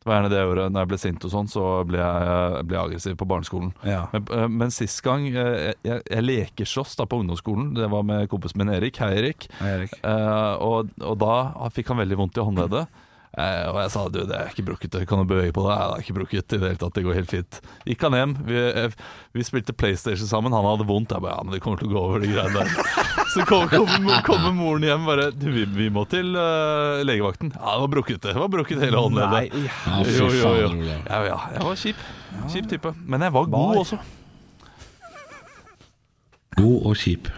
Var 0.06 0.28
det 0.30 0.38
jeg. 0.38 0.50
Når 0.70 0.78
jeg 0.78 0.90
ble 0.92 0.98
sint 1.02 1.24
og 1.26 1.32
sånn, 1.32 1.48
så 1.50 1.64
ble 1.88 1.98
jeg, 1.98 2.66
ble 2.68 2.76
jeg 2.76 2.82
aggressiv 2.84 3.16
på 3.18 3.26
barneskolen. 3.28 3.72
Ja. 3.86 4.04
Men, 4.12 4.28
eh, 4.36 4.46
men 4.62 4.74
sist 4.74 5.02
gang 5.02 5.26
eh, 5.32 5.72
jeg, 5.82 6.02
jeg, 6.04 6.22
lekeslåss 6.22 6.94
da 7.00 7.08
på 7.10 7.18
ungdomsskolen. 7.22 7.72
Det 7.76 7.90
var 7.90 8.06
med 8.06 8.30
kompisen 8.30 8.62
min 8.62 8.70
Erik. 8.76 9.00
Hei, 9.02 9.10
Erik. 9.18 9.48
Erik. 9.58 9.96
Eh, 10.06 10.52
og, 10.62 10.94
og 11.02 11.18
da 11.22 11.34
fikk 11.74 11.90
han 11.92 12.02
veldig 12.04 12.20
vondt 12.22 12.38
i 12.38 12.46
håndleddet. 12.46 13.02
Eh, 13.36 13.66
og 13.68 13.76
jeg 13.82 13.90
sa 13.92 14.02
du, 14.08 14.22
det 14.24 14.32
er 14.32 14.48
ikke 14.48 14.64
brukket, 14.64 14.94
det 14.94 15.06
kan 15.08 15.20
du 15.20 15.28
bevege 15.28 15.52
på 15.52 15.60
deg. 15.66 15.74
Nei, 15.76 15.88
det 15.90 15.96
er 15.98 16.04
ikke 16.06 16.16
brukket 16.16 16.54
i 16.56 16.60
det 16.60 16.70
hele 16.70 16.80
tatt, 16.80 16.94
det 16.96 17.04
går 17.04 17.18
helt 17.18 17.32
fint. 17.34 17.58
Gikk 17.84 18.06
han 18.06 18.16
hjem, 18.16 18.32
vi, 18.48 18.56
eh, 18.64 18.96
vi 19.36 19.44
spilte 19.44 19.74
PlayStation 19.76 20.30
sammen, 20.30 20.56
han 20.56 20.64
hadde 20.64 20.86
vondt. 20.88 21.12
Jeg 21.12 21.24
bare 21.24 21.36
ja, 21.36 21.44
men 21.44 21.52
det 21.52 21.60
kommer 21.64 21.82
til 21.82 21.90
å 21.90 21.92
gå 21.92 22.00
over, 22.00 22.24
de 22.24 22.32
greiene 22.32 22.64
der. 22.64 22.96
Så 23.34 23.44
kommer 23.44 23.68
kom, 23.68 24.08
kom 24.24 24.46
moren 24.56 24.86
hjem 24.88 25.04
bare 25.04 25.28
du, 25.36 25.50
vi, 25.52 25.66
vi 25.68 25.90
må 25.92 26.06
til 26.08 26.32
uh, 26.32 27.04
legevakten. 27.04 27.52
Ja, 27.58 27.76
det 27.76 27.84
var 27.84 27.92
brukket, 27.98 28.22
det 28.24 28.36
var 28.40 28.52
brukket 28.52 28.80
hele 28.80 29.04
håndleddet. 29.04 29.52
Ja, 29.66 30.00
Jo, 30.16 30.30
jo, 30.32 30.54
jo. 30.62 30.70
Ja, 30.86 31.20
ja, 31.28 31.40
jeg 31.58 31.66
var 31.68 31.82
kjip. 31.82 32.06
Kjip 32.52 32.70
type. 32.72 32.94
Men 33.04 33.26
jeg 33.26 33.36
var 33.36 33.50
god 33.52 33.82
også. 33.82 34.00
God 36.56 36.88
og 36.88 36.96
kjip. 36.96 37.28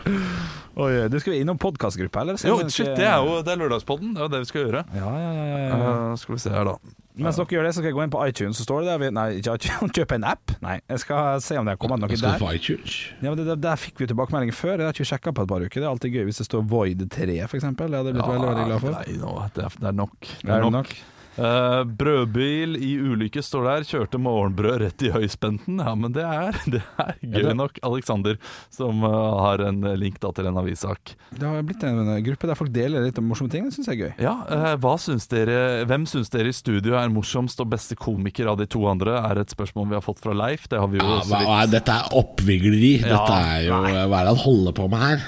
Oi, 0.79 1.09
du 1.11 1.17
skal 1.19 1.33
vi 1.35 1.41
innom 1.43 1.59
podkastgruppa, 1.59 2.21
eller? 2.23 2.37
Jo, 2.47 2.61
shit, 2.71 2.93
det 2.95 3.03
er 3.09 3.17
jo 3.19 3.41
det 3.43 3.51
er 3.51 3.59
lørdagspodden. 3.59 4.13
Det 4.15 4.21
er 4.23 4.29
jo 4.29 4.31
det 4.31 4.39
vi 4.45 4.47
skal 4.47 4.61
gjøre. 4.63 4.83
Ja, 4.95 5.09
ja, 5.11 5.31
ja, 5.35 5.47
ja, 5.49 5.57
ja. 5.59 5.79
Eh, 6.13 6.13
skal 6.23 6.37
vi 6.37 6.39
se 6.45 6.53
her, 6.55 6.69
da. 6.71 6.75
Mens 7.19 7.41
dere 7.41 7.51
gjør 7.57 7.67
det, 7.67 7.73
så 7.75 7.81
skal 7.83 7.89
jeg 7.91 7.97
gå 7.97 8.03
inn 8.05 8.13
på 8.15 8.21
iTunes, 8.31 8.61
så 8.61 8.67
står 8.69 8.85
det 8.85 8.93
der 8.93 9.01
vi, 9.03 9.09
Nei, 9.17 9.25
ikke 9.41 9.57
iTunes, 9.59 9.95
kjøpe 9.99 10.19
en 10.21 10.27
app? 10.31 10.55
Nei, 10.63 10.77
jeg 10.87 11.03
skal 11.03 11.43
se 11.43 11.59
om 11.59 11.67
det 11.67 11.75
har 11.75 11.81
kommet 11.83 12.05
noe 12.05 12.13
der. 12.15 12.21
skal 12.23 12.39
på 12.45 12.53
iTunes? 12.55 12.95
Ja, 13.19 13.27
men 13.33 13.41
det, 13.41 13.49
der, 13.51 13.59
der 13.67 13.83
fikk 13.83 13.99
vi 14.05 14.07
tilbakemelding 14.13 14.55
før, 14.55 14.77
jeg 14.79 14.87
har 14.87 14.95
ikke 14.95 15.09
sjekka 15.11 15.35
på 15.35 15.49
et 15.49 15.51
par 15.51 15.67
uker. 15.67 15.83
Det 15.83 15.89
er 15.89 15.91
alltid 15.91 16.15
gøy 16.15 16.29
hvis 16.31 16.39
det 16.45 16.47
står 16.47 16.63
Void 16.71 17.03
3, 17.11 17.41
for 17.51 17.59
eksempel. 17.59 17.91
Det 17.91 17.99
hadde 18.05 18.15
blitt 18.15 18.31
veldig, 18.31 18.51
veldig 18.53 18.69
glad 18.71 18.85
for. 18.87 18.99
Nei, 19.01 19.19
no, 19.19 19.35
det, 19.59 19.67
er, 19.67 19.79
det 19.83 19.91
er 19.91 19.99
nok. 20.05 20.19
Det 20.31 20.47
Er 20.47 20.55
er 20.61 20.69
nok. 20.69 20.77
nok. 20.79 20.95
Eh, 21.39 21.83
brødbil 22.01 22.75
i 22.83 22.91
ulykke 22.99 23.43
står 23.45 23.65
der. 23.69 23.87
Kjørte 23.89 24.19
morgenbrød 24.21 24.81
rett 24.83 25.05
i 25.07 25.11
høyspenten. 25.15 25.79
Ja, 25.85 25.95
men 25.95 26.13
det 26.17 26.25
er, 26.27 26.59
det 26.75 26.83
er 26.99 27.13
gøy 27.23 27.47
det- 27.47 27.57
nok. 27.59 27.79
Alexander, 27.87 28.37
som 28.75 29.05
uh, 29.07 29.39
har 29.45 29.63
en 29.69 29.81
link 30.01 30.19
da 30.23 30.33
til 30.35 30.49
en 30.51 30.59
avissak. 30.61 31.15
Det 31.31 31.47
har 31.47 31.63
blitt 31.67 31.85
en 31.87 32.03
gruppe 32.27 32.51
der 32.51 32.59
folk 32.59 32.73
deler 32.75 33.05
litt 33.07 33.19
om 33.23 33.29
morsomme 33.31 33.53
ting. 33.53 33.69
Det 33.69 33.77
syns 33.79 33.91
jeg 33.93 34.01
er 34.01 34.03
gøy. 34.09 34.13
Ja, 34.27 34.35
uh, 34.51 34.75
hva 34.83 34.97
synes 35.01 35.29
dere, 35.31 35.85
Hvem 35.89 36.07
syns 36.11 36.31
dere 36.35 36.51
i 36.51 36.57
studio 36.57 36.97
er 36.99 37.11
morsomst 37.13 37.61
og 37.63 37.71
beste 37.73 37.97
komiker 37.99 38.51
av 38.51 38.59
de 38.61 38.67
to 38.71 38.83
andre? 38.91 39.19
Er 39.31 39.43
et 39.45 39.55
spørsmål 39.55 39.93
vi 39.93 39.99
har 40.01 40.05
fått 40.05 40.23
fra 40.25 40.35
Leif. 40.37 40.67
Det 40.69 40.81
har 40.83 40.91
vi 40.91 40.99
jo 41.01 41.07
Ja, 41.07 41.21
også 41.23 41.35
hva, 41.37 41.45
hva 41.47 41.61
dette 41.71 41.95
er 42.03 42.17
oppvigleri. 42.19 42.95
Ja, 43.05 43.15
Dette 43.15 43.39
er 43.55 43.63
jo 43.69 43.79
Hva 43.85 44.03
er 44.03 44.27
det 44.27 44.35
han 44.35 44.43
holder 44.43 44.75
på 44.77 44.89
med 44.91 45.05
her? 45.07 45.23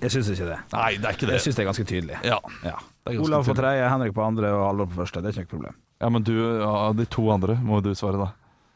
Jeg 0.00 0.14
syns 0.14 0.30
ikke 0.32 0.46
det. 0.48 0.60
Nei, 0.72 0.90
det 0.96 1.04
er 1.10 1.16
ikke 1.18 1.26
det. 1.28 1.34
Jeg 1.36 1.44
syns 1.44 1.58
det 1.58 1.62
er 1.66 1.68
ganske 1.74 1.88
tydelig. 1.90 2.20
Ja, 2.24 2.38
Ja. 2.64 2.78
Det 3.06 3.18
Olav 3.20 3.44
på 3.46 3.54
tredje, 3.56 3.88
Henrik 3.90 4.12
på 4.14 4.22
andre 4.24 4.50
og 4.52 4.64
Halvor 4.66 4.86
på 4.92 4.98
første. 5.02 5.22
Det 5.22 5.30
er 5.30 5.38
ikke 5.40 5.46
noe 5.48 5.54
problem. 5.56 5.76
ja, 6.00 6.08
men 6.08 6.22
du, 6.26 6.32
ja, 6.60 6.92
de 6.96 7.06
to 7.06 7.26
andre 7.32 7.56
må 7.62 7.80
du 7.84 7.90
svare, 7.94 8.18
da. 8.20 8.30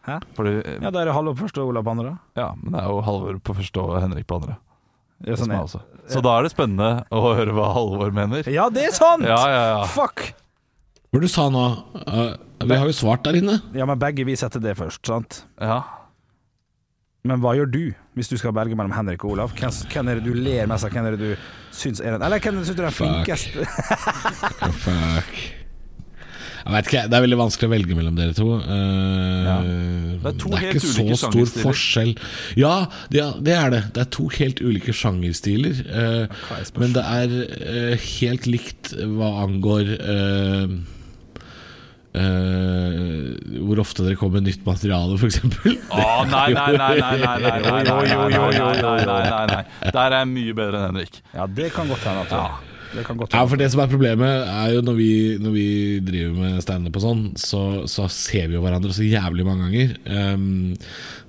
Hæ? 0.04 0.18
Fordi, 0.36 0.54
Ja, 0.82 0.90
da 0.90 1.00
er 1.00 1.04
det 1.08 1.14
Halvor 1.16 1.34
på 1.36 1.44
første 1.46 1.60
og 1.62 1.68
Olav 1.72 1.84
på 1.84 1.90
andre. 1.94 2.18
ja, 2.36 2.50
men 2.60 2.72
det 2.72 2.80
er 2.82 2.88
jo 2.92 3.00
Halvor 3.06 3.38
på 3.40 3.54
første 3.56 3.80
og 3.84 4.00
Henrik 4.02 4.26
på 4.26 4.40
andre. 4.40 4.56
Ja, 5.24 5.36
sånn 5.36 5.52
er 5.54 5.62
er. 5.64 5.84
Så 6.10 6.20
da 6.20 6.38
er 6.38 6.42
det 6.44 6.50
spennende 6.52 7.04
å 7.14 7.20
høre 7.36 7.52
hva 7.56 7.70
Halvor 7.72 8.10
mener. 8.12 8.44
ja 8.50 8.68
det 8.68 8.88
er 8.88 8.92
sant! 8.92 9.24
Ja, 9.24 9.38
ja, 9.48 9.62
ja. 9.78 9.84
Fuck! 9.88 10.32
Hvor 11.12 11.20
du 11.22 11.28
sa 11.30 11.48
nå 11.48 11.64
Uh, 12.04 12.34
Vi 12.66 12.74
har 12.76 12.86
jo 12.86 12.92
svart 12.92 13.22
der 13.24 13.36
inne. 13.38 13.60
Ja, 13.72 13.86
men 13.86 13.98
begge 13.98 14.24
vi 14.26 14.34
setter 14.36 14.60
det 14.60 14.76
først, 14.76 15.04
sant? 15.06 15.44
ja. 15.60 15.82
Men 17.24 17.40
hva 17.40 17.54
gjør 17.56 17.70
du 17.72 17.82
hvis 18.18 18.28
du 18.28 18.36
skal 18.36 18.52
velge 18.52 18.76
mellom 18.76 18.92
Henrik 18.92 19.22
og 19.24 19.30
Olav? 19.32 19.52
Hvem, 19.56 19.72
hvem 19.94 20.08
er 20.12 20.18
det 20.20 20.26
du 20.26 20.34
ler 20.36 20.66
mest 20.68 20.84
av? 20.84 20.92
Hvem 20.92 21.06
er 21.08 21.14
det 21.16 21.30
du 21.32 21.46
syns 21.72 22.02
er 22.04 22.12
den 22.12 22.24
Eller 22.26 22.42
hvem 22.44 22.58
syns 22.60 22.76
du 22.76 22.82
er 22.82 22.90
den 22.90 22.96
flinkeste? 22.98 23.64
Fuck. 24.84 25.38
Jeg 26.64 26.72
vet 26.72 26.90
ikke, 26.90 27.04
Det 27.08 27.16
er 27.16 27.24
veldig 27.24 27.38
vanskelig 27.40 27.68
å 27.68 27.72
velge 27.72 27.96
mellom 27.96 28.18
dere 28.18 28.36
to. 28.36 28.50
Uh, 28.60 29.40
Ja. 29.44 29.56
Det 29.64 30.30
er 30.30 30.36
to 30.40 30.52
det 30.52 30.58
er 30.58 30.62
helt 30.64 30.76
ikke 30.76 30.84
så 30.84 31.04
ulike 31.04 31.18
stor 31.20 31.50
forskjell. 31.64 32.12
Ja, 32.60 32.74
det, 33.08 33.18
ja, 33.18 33.26
det 33.48 33.56
er 33.56 33.72
det. 33.72 33.82
Det 33.96 34.04
er 34.04 34.10
to 34.18 34.28
helt 34.36 34.60
ulike 34.64 34.92
sjangerstiler. 34.96 35.80
spørsmålet? 35.80 36.78
men 36.80 36.94
det 36.96 37.06
er 37.08 37.34
uh, 37.40 38.06
helt 38.20 38.48
likt 38.52 38.92
hva 39.16 39.32
angår 39.44 39.96
eh, 39.96 40.76
eh, 42.18 43.58
hvor 43.64 43.80
ofte 43.82 44.04
dere 44.06 44.18
kommer 44.18 44.40
med 44.40 44.50
nytt 44.50 44.66
materiale, 44.66 45.16
f.eks. 45.18 45.40
Å, 45.44 46.04
nei, 46.30 46.50
nei, 46.54 46.68
nei, 46.76 46.92
nei, 47.00 47.16
nei, 47.22 47.38
nei, 47.38 47.48
nei, 47.48 47.72
nei, 47.72 47.88
nei, 47.88 48.28
nei, 48.28 48.52
nei, 48.60 48.76
nei, 48.82 49.24
nei, 49.30 49.48
nei. 49.50 49.64
Der 49.88 50.04
er 50.04 50.20
jeg 50.20 50.30
mye 50.34 50.54
bedre 50.60 50.80
enn 50.80 50.86
Henrik. 50.92 51.20
Ja, 51.34 51.48
det 51.60 51.72
kan 51.74 51.90
godt 51.90 52.06
hende. 52.08 52.24
godt 53.18 53.34
Ja, 53.34 53.44
for 53.50 53.60
det 53.60 53.70
som 53.72 53.82
er 53.82 53.90
problemet 53.90 54.48
er 54.48 54.74
jo 54.76 54.82
når 54.86 54.98
vi, 54.98 55.12
når 55.42 55.56
vi 55.56 55.68
driver 56.06 56.36
med 56.42 56.64
standup 56.64 56.98
og 57.00 57.06
sånn, 57.06 57.24
så, 57.40 57.62
så 57.90 58.08
ser 58.12 58.50
vi 58.50 58.58
jo 58.58 58.64
hverandre 58.64 58.94
så 58.94 59.06
jævlig 59.06 59.46
mange 59.48 59.68
ganger. 59.68 59.96
Um, 60.06 60.74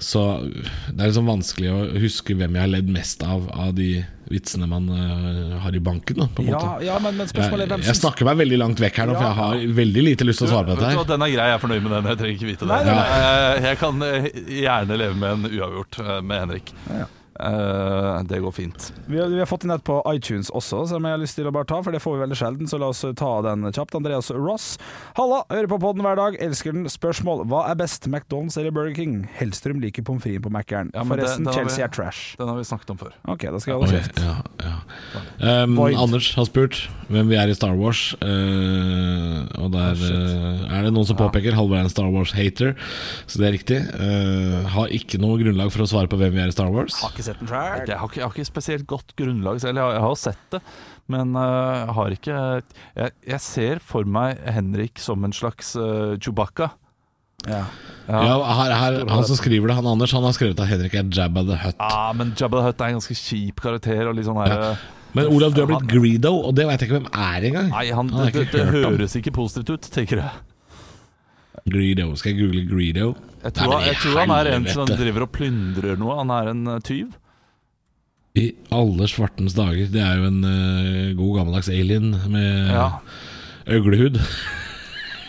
så 0.01 0.25
det 0.45 0.99
er 0.99 1.07
liksom 1.09 1.31
vanskelig 1.31 1.71
å 1.73 1.79
huske 2.03 2.37
hvem 2.37 2.57
jeg 2.57 2.67
har 2.67 2.75
ledd 2.77 2.91
mest 2.93 3.25
av 3.25 3.49
av 3.55 3.73
de 3.77 4.03
vitsene 4.31 4.67
man 4.69 4.87
uh, 4.89 5.57
har 5.63 5.75
i 5.75 5.81
banken, 5.83 6.17
da, 6.21 6.27
på 6.33 6.41
en 6.43 6.49
Ja, 6.53 6.59
måte. 6.61 6.85
ja, 6.87 6.99
men, 7.03 7.17
men 7.19 7.27
spørsmålet 7.29 7.65
er 7.65 7.69
Jeg, 7.69 7.73
hvem 7.75 7.89
jeg 7.91 7.99
snakker 8.01 8.25
meg 8.29 8.37
veldig 8.43 8.57
langt 8.61 8.79
vekk 8.85 9.01
her 9.01 9.09
nå, 9.11 9.17
for 9.19 9.27
jeg 9.27 9.37
har 9.41 9.75
veldig 9.81 10.03
lite 10.07 10.27
lyst 10.29 10.41
til 10.41 10.47
å 10.47 10.53
svare 10.53 10.65
på 10.69 10.75
dette 10.79 10.89
her. 10.93 11.03
Den 11.11 11.25
er 11.27 11.33
grei, 11.35 11.45
jeg 11.51 11.57
er 11.59 11.61
fornøyd 11.65 11.83
med 11.85 11.91
den. 11.97 12.09
Jeg 12.13 12.21
trenger 12.23 12.39
ikke 12.39 12.49
vite 12.53 12.65
det. 12.65 12.71
Nei, 12.71 12.95
nei, 12.95 13.05
Eh, 13.25 13.67
Jeg 13.69 13.77
kan 13.83 14.01
eh, 14.09 14.29
gjerne 14.63 14.97
leve 15.03 15.15
med 15.21 15.29
en 15.37 15.51
uavgjort 15.51 16.01
med 16.23 16.39
Henrik. 16.45 16.73
Ja, 16.89 17.03
Ja. 17.05 17.11
Eh, 17.39 18.23
Det 18.23 18.39
går 18.41 18.51
fint. 18.55 18.91
Vi 19.07 19.19
har, 19.19 19.27
vi 19.27 19.39
har 19.39 19.45
fått 19.45 19.63
inn 19.65 19.71
et 19.71 19.83
på 19.83 20.01
iTunes 20.13 20.49
også, 20.51 20.87
som 20.87 21.03
jeg 21.03 21.11
har 21.11 21.19
lyst 21.21 21.35
til 21.35 21.45
å 21.47 21.51
bare 21.51 21.65
ta, 21.65 21.81
for 21.83 21.91
det 21.91 22.01
får 22.01 22.15
vi 22.17 22.23
veldig 22.25 22.37
sjelden, 22.39 22.67
så 22.69 22.79
la 22.79 22.87
oss 22.93 23.01
ta 23.15 23.31
den 23.45 23.65
kjapt. 23.71 23.95
Andreas 23.95 24.31
Ross. 24.31 24.77
Halla, 25.17 25.43
hører 25.51 25.67
på 25.67 25.79
podden 25.79 26.01
hver 26.05 26.15
dag, 26.15 26.37
elsker 26.41 26.71
den. 26.73 26.85
Spørsmål. 26.89 27.45
Hva 27.51 27.65
er 27.71 27.75
best, 27.75 28.07
McDonald's 28.09 28.57
eller 28.57 28.71
Burger 28.71 28.95
King? 28.95 29.27
Hellstrøm 29.39 29.81
liker 29.83 30.03
pommes 30.03 30.23
fritesen 30.23 30.43
på 30.47 30.51
Mækkern. 30.55 30.91
Ja, 30.93 31.03
det- 31.03 31.07
Forresten, 31.11 31.43
den 31.43 31.53
vi- 31.53 31.59
Chelsea 31.59 31.85
er 31.85 31.89
trash. 31.89 32.35
Den 32.37 32.47
har 32.47 32.55
vi 32.57 32.63
snakket 32.63 32.89
om 32.91 32.97
før. 32.97 33.11
Ok, 33.27 33.41
da 33.51 33.59
skal 33.59 33.73
jeg 33.73 33.79
holde 33.81 33.99
kjeft. 33.99 34.19
ja, 34.23 34.35
ja. 34.63 35.63
Um, 35.63 35.79
Anders 35.79 36.33
har 36.35 36.45
spurt 36.45 36.87
hvem 37.09 37.27
vi 37.29 37.35
er 37.35 37.47
i 37.49 37.53
Star 37.53 37.75
Wars. 37.75 38.15
uh, 38.21 39.45
og 39.61 39.71
der 39.73 39.93
eh, 39.99 40.77
er 40.77 40.83
det 40.87 40.93
noen 40.95 41.05
som 41.07 41.17
påpeker 41.19 41.53
Halvor 41.57 41.77
er 41.79 41.85
en 41.85 41.91
Star 41.91 42.09
Wars-hater, 42.11 42.75
så 43.27 43.39
det 43.41 43.47
er 43.49 43.55
riktig. 43.57 43.79
Eh, 43.95 44.67
har 44.75 44.91
ikke 44.93 45.19
noe 45.21 45.37
grunnlag 45.41 45.71
for 45.73 45.85
å 45.85 45.89
svare 45.89 46.09
på 46.11 46.17
hvem 46.19 46.33
vi 46.35 46.41
er 46.43 46.51
i 46.51 46.55
Star 46.55 46.71
Wars. 46.73 46.97
Har 47.01 47.11
ikke 47.15 47.24
sett 47.27 47.41
den 47.41 47.49
sjøl. 47.51 47.59
Jeg 47.89 47.97
har, 47.99 48.07
ikke, 48.09 48.19
jeg 48.21 48.25
har 48.27 48.35
ikke 48.37 48.47
spesielt 48.51 48.87
godt 48.89 49.13
grunnlag 49.19 49.59
selv. 49.63 49.79
Jeg 49.81 49.85
har, 49.85 49.97
jeg 49.97 50.05
har 50.05 50.15
sett 50.21 50.45
det, 50.55 50.61
men 51.11 51.35
øh, 51.35 51.75
jeg 51.81 51.95
har 51.99 52.15
ikke 52.19 52.39
jeg, 52.39 53.11
jeg 53.35 53.41
ser 53.45 53.83
for 53.83 54.07
meg 54.17 54.41
Henrik 54.55 55.01
som 55.03 55.23
en 55.27 55.33
slags 55.35 55.75
uh, 55.79 56.15
Chewbacca. 56.21 56.71
Ja. 57.45 57.63
Ja, 58.07 58.37
her, 58.57 58.71
her, 58.73 58.95
Han 59.11 59.25
som 59.27 59.37
skriver 59.37 59.69
det, 59.69 59.75
han 59.77 59.85
Anders, 59.91 60.13
han 60.15 60.23
har 60.25 60.33
skrevet 60.33 60.59
at 60.63 60.69
Henrik 60.71 60.93
er 60.97 61.09
Jabba 61.13 61.43
the 61.45 61.57
Hutt. 61.61 61.75
Ja, 61.81 62.11
men 62.17 62.31
Jabba 62.39 62.61
the 62.61 62.69
Hutt 62.71 62.81
er 62.81 62.93
en 62.93 62.97
ganske 63.01 63.17
kjip 63.19 63.59
karakter. 63.61 64.07
Og 64.09 64.15
litt 64.17 64.25
sånn 64.29 64.39
her, 64.41 64.53
Ja. 64.55 64.71
øh, 64.71 64.91
Men 65.15 65.29
Olav, 65.31 65.53
du 65.55 65.61
har 65.61 65.67
blitt 65.69 65.85
Greedo, 65.91 66.31
og 66.47 66.55
det 66.57 66.65
veit 66.67 66.81
jeg 66.81 66.89
ikke 66.89 66.97
hvem 66.99 67.11
er 67.13 67.45
engang. 67.51 67.69
Nei, 67.71 67.85
han, 67.95 68.09
har 68.11 68.25
det, 68.25 68.33
jeg 68.33 68.49
det, 68.51 68.59
ikke 68.63 68.65
hørt 68.71 68.85
om. 68.89 68.97
høres 68.97 69.13
ikke 69.19 69.31
positivt 69.37 69.69
ut, 69.75 69.85
tenker 69.95 70.19
jeg. 70.23 70.31
Greedo. 71.71 72.09
Skal 72.19 72.33
jeg 72.33 72.41
google 72.43 72.65
Greedo? 72.69 73.13
Jeg 73.45 73.53
tror, 73.59 73.75
Nei, 73.75 73.85
jeg 73.91 73.97
tror 74.01 74.19
han 74.23 74.31
er 74.39 74.47
en 74.55 74.65
som 74.73 74.89
driver 74.89 75.27
og 75.27 75.31
plyndrer 75.35 75.99
noe. 76.01 76.15
Han 76.23 76.31
er 76.33 76.49
en 76.55 76.63
øh, 76.75 76.79
tyv. 76.85 77.13
I 78.35 78.49
alle 78.73 79.05
svartens 79.07 79.53
dager. 79.55 79.85
Det 79.93 80.01
er 80.01 80.17
jo 80.19 80.25
en 80.27 80.41
uh, 80.43 81.13
god 81.15 81.37
gammeldags 81.39 81.69
alien 81.71 82.09
med 82.33 82.71
Ja. 82.73 82.87
øglehud. 83.77 84.17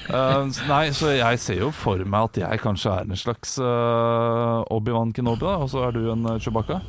Uh, 0.09 0.48
nei, 0.72 0.88
så 0.96 1.12
jeg 1.14 1.38
ser 1.42 1.61
jo 1.61 1.68
for 1.74 2.00
meg 2.02 2.31
at 2.33 2.40
jeg 2.42 2.62
kanskje 2.64 2.94
er 2.96 3.07
en 3.07 3.20
slags 3.20 3.57
uh, 3.62 4.64
Obi-Wan 4.74 5.12
Kenobi, 5.14 5.44
da, 5.44 5.55
og 5.62 5.70
så 5.70 5.85
er 5.87 5.94
du 5.98 6.09
en 6.14 6.26
Chewbacca. 6.40 6.81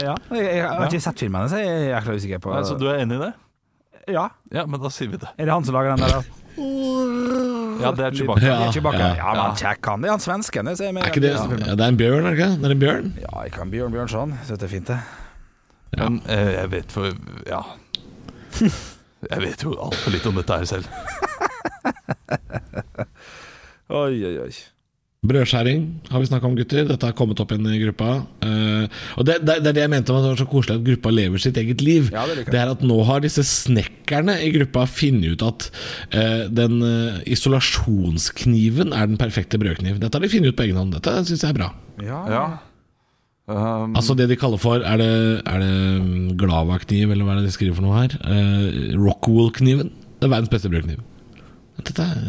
ja. 0.00 0.16
Jeg, 0.32 0.48
jeg 0.58 0.66
har 0.66 0.88
ikke 0.88 1.04
sett 1.06 1.22
filmene, 1.26 1.48
så 1.52 1.60
jeg 1.60 1.70
er 1.70 1.88
jækla 1.92 2.16
usikker 2.18 2.42
på 2.42 2.54
Nei, 2.56 2.64
så 2.66 2.78
du 2.80 2.88
er 2.90 3.04
enig 3.04 3.20
i 3.20 3.24
det? 3.28 3.32
Ja. 4.16 4.26
Ja, 4.50 4.64
men 4.66 4.80
da 4.82 4.90
sier 4.90 5.12
vi 5.12 5.20
det. 5.22 5.30
Er 5.36 5.46
det 5.46 5.54
han 5.54 5.66
som 5.68 5.76
lager 5.78 5.94
den 5.94 6.08
der? 6.08 6.18
da? 6.18 7.58
Ja, 7.80 7.90
det 7.96 8.04
er 8.06 8.16
Chewbacca. 8.18 8.46
Ja. 8.46 8.70
Chewbacca. 8.74 8.98
ja. 8.98 9.14
Ja, 9.16 9.32
men 9.48 9.56
kjekk 9.56 9.88
han. 9.90 10.02
Det 10.04 10.08
er 10.10 10.14
han 10.16 10.20
svensken. 10.24 10.68
Det 10.68 10.80
Er 10.80 11.08
ikke 11.08 11.22
det 11.24 11.32
ja, 11.32 11.46
Det 11.74 11.80
er 11.80 11.88
en 11.88 11.96
bjørn, 12.00 12.26
er 12.26 12.30
det 12.30 12.38
ikke? 12.38 12.50
Det 12.60 12.68
er 12.68 12.74
en 12.76 12.82
bjørn? 12.82 13.12
Ja, 13.22 13.32
jeg 13.46 13.52
kan 13.56 13.70
Bjørn 13.72 13.92
Bjørnson. 13.94 14.34
Syns 14.44 14.58
det 14.58 14.68
er 14.68 14.72
fint, 14.74 14.92
det. 14.92 14.98
Ja. 15.96 16.08
Men 16.08 16.20
eh, 16.28 16.52
jeg 16.58 16.70
vet 16.72 16.92
for 16.92 17.12
Ja. 17.48 17.62
Jeg 19.30 19.38
vet 19.44 19.62
jo 19.62 19.72
altfor 19.78 20.10
litt 20.10 20.26
om 20.26 20.34
dette 20.34 20.56
her 20.58 20.64
selv. 20.66 20.86
Oi, 23.92 24.24
oi, 24.24 24.36
oi. 24.40 24.50
Brødskjæring 25.22 25.82
har 26.10 26.18
vi 26.18 26.26
snakka 26.26 26.48
om, 26.48 26.54
gutter. 26.58 26.82
Dette 26.88 27.06
har 27.06 27.14
kommet 27.14 27.38
opp 27.38 27.52
igjen 27.54 27.68
i 27.70 27.76
gruppa. 27.78 28.08
Uh, 28.42 28.88
og 29.14 29.26
det, 29.28 29.36
det, 29.46 29.60
det 29.62 29.70
er 29.70 29.76
det 29.76 29.84
jeg 29.84 29.92
mente 29.92 30.10
om 30.10 30.16
at 30.18 30.24
det 30.24 30.30
var 30.32 30.40
så 30.40 30.46
koselig 30.50 30.74
at 30.80 30.86
gruppa 30.88 31.12
lever 31.14 31.42
sitt 31.44 31.60
eget 31.62 31.84
liv. 31.86 32.08
Ja, 32.10 32.24
det 32.26 32.48
det 32.50 32.58
er 32.58 32.72
at 32.72 32.82
nå 32.82 32.96
har 33.06 33.22
disse 33.22 33.44
snekkerne 33.46 34.34
i 34.42 34.48
gruppa 34.56 34.82
funnet 34.90 35.36
ut 35.36 35.44
at 35.46 35.68
uh, 36.16 36.48
den 36.50 36.82
uh, 36.82 37.20
isolasjonskniven 37.30 38.90
er 38.90 39.06
den 39.12 39.20
perfekte 39.20 39.60
brødkniv. 39.62 40.00
Dette 40.02 40.18
har 40.18 40.26
de 40.26 40.32
funnet 40.32 40.50
ut 40.50 40.58
på 40.58 40.66
egen 40.66 40.80
hånd. 40.80 40.96
Dette 40.98 41.14
syns 41.30 41.46
jeg 41.46 41.54
er 41.54 41.58
bra. 41.60 41.70
Ja, 42.02 42.20
Ja. 42.32 42.44
Um, 43.46 43.96
Altså 43.98 44.14
det 44.14 44.28
de 44.30 44.36
kaller 44.38 44.56
for 44.62 44.84
Er 44.86 45.00
det, 45.00 45.42
er 45.50 45.58
det 45.58 46.02
mm, 46.02 46.36
Glava-kniv, 46.38 47.10
eller 47.10 47.26
hva 47.26 47.34
er 47.34 47.40
det 47.40 47.48
de 47.50 47.54
skriver 47.56 47.74
for 47.74 47.82
noe 47.82 47.96
her? 47.98 48.14
Eh, 48.22 48.92
Rockwool-kniven. 48.94 49.90
Det 50.18 50.28
er 50.28 50.30
verdens 50.30 50.52
beste 50.52 50.70
brødkniv. 50.70 51.00
Dette 51.82 52.06
er 52.06 52.20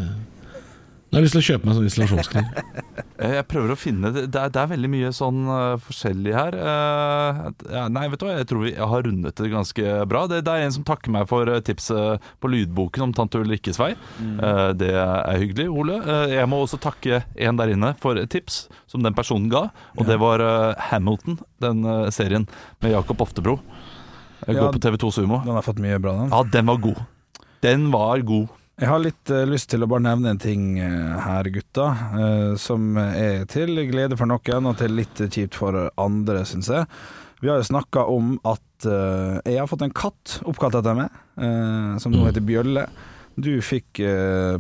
Nå 1.14 1.20
har 1.20 1.26
lyst 1.28 1.36
til 1.38 1.44
å 1.44 1.46
kjøpe 1.46 1.68
meg 1.68 1.76
en 1.76 1.78
sånn 1.78 1.90
isolasjonskniv. 1.92 2.48
Jeg 3.24 3.44
prøver 3.48 3.72
å 3.72 3.76
finne 3.80 4.10
Det, 4.12 4.24
er, 4.36 4.50
det 4.52 4.60
er 4.60 4.70
veldig 4.72 4.90
mye 4.90 5.10
sånn 5.16 5.44
uh, 5.46 5.76
forskjellig 5.80 6.34
her. 6.34 6.56
Uh, 6.58 7.42
ja, 7.70 7.84
nei, 7.94 8.08
vet 8.10 8.20
du 8.20 8.26
hva, 8.26 8.34
jeg 8.40 8.48
tror 8.50 8.64
vi 8.66 8.72
har 8.76 9.06
rundet 9.06 9.38
det 9.38 9.52
ganske 9.54 9.94
bra. 10.10 10.24
Det, 10.32 10.40
det 10.48 10.56
er 10.58 10.66
en 10.66 10.74
som 10.76 10.86
takker 10.88 11.14
meg 11.14 11.28
for 11.30 11.48
eh, 11.54 11.62
tipset 11.64 12.26
på 12.42 12.50
lydboken 12.52 13.06
om 13.06 13.14
tante 13.16 13.40
Ulrikkes 13.40 13.78
vei. 13.80 13.92
Eh, 13.94 14.72
det 14.80 14.90
er 14.98 15.40
hyggelig, 15.40 15.68
Ole. 15.72 16.00
Jeg 16.34 16.50
må 16.52 16.64
også 16.66 16.82
takke 16.84 17.22
en 17.38 17.62
der 17.62 17.72
inne 17.76 17.94
for 18.02 18.18
et 18.20 18.32
tips 18.34 18.64
som 18.92 19.06
den 19.06 19.16
personen 19.16 19.48
ga, 19.54 19.68
og 19.96 20.10
det 20.10 20.18
var 20.22 20.42
Hamilton, 20.90 21.38
den 21.64 21.86
serien 22.16 22.50
med 22.84 22.96
Jakob 22.98 23.22
Oftebro. 23.24 23.60
Jeg 24.48 24.58
Ja. 24.58 24.66
går 24.66 24.76
på 24.76 24.84
TV2 24.84 25.14
Sumo. 25.22 25.40
Den 25.46 25.56
har 25.56 25.64
fått 25.64 25.80
mye 25.80 26.02
bra, 26.04 26.18
den. 26.20 26.34
Ja, 26.34 26.44
den 26.58 26.68
var 26.68 26.82
god. 26.84 27.00
Den 27.64 27.88
var 27.94 28.20
god. 28.28 28.50
Jeg 28.82 28.90
har 28.90 29.02
litt 29.04 29.30
uh, 29.30 29.44
lyst 29.46 29.70
til 29.70 29.86
å 29.86 29.88
bare 29.90 30.02
nevne 30.02 30.32
en 30.34 30.42
ting 30.42 30.80
uh, 30.82 31.20
her, 31.22 31.50
gutta, 31.54 31.92
Uh, 32.14 32.54
som 32.58 32.98
er 32.98 33.46
til 33.50 33.78
glede 33.90 34.18
for 34.18 34.30
noen 34.30 34.70
og 34.70 34.80
til 34.80 34.96
litt 34.98 35.22
kjipt 35.28 35.58
for 35.58 35.78
andre, 36.02 36.42
syns 36.48 36.72
jeg. 36.74 36.88
Vi 37.44 37.52
har 37.52 37.60
jo 37.60 37.68
snakka 37.68 38.06
om 38.08 38.38
at 38.48 38.62
jeg 38.84 39.58
har 39.60 39.68
fått 39.68 39.84
en 39.86 39.94
katt 39.96 40.38
oppkalt 40.48 40.76
etter 40.76 40.96
meg, 40.96 41.14
som 42.04 42.12
nå 42.12 42.26
heter 42.26 42.44
Bjølle. 42.44 42.86
Du 43.40 43.52
fikk 43.64 44.00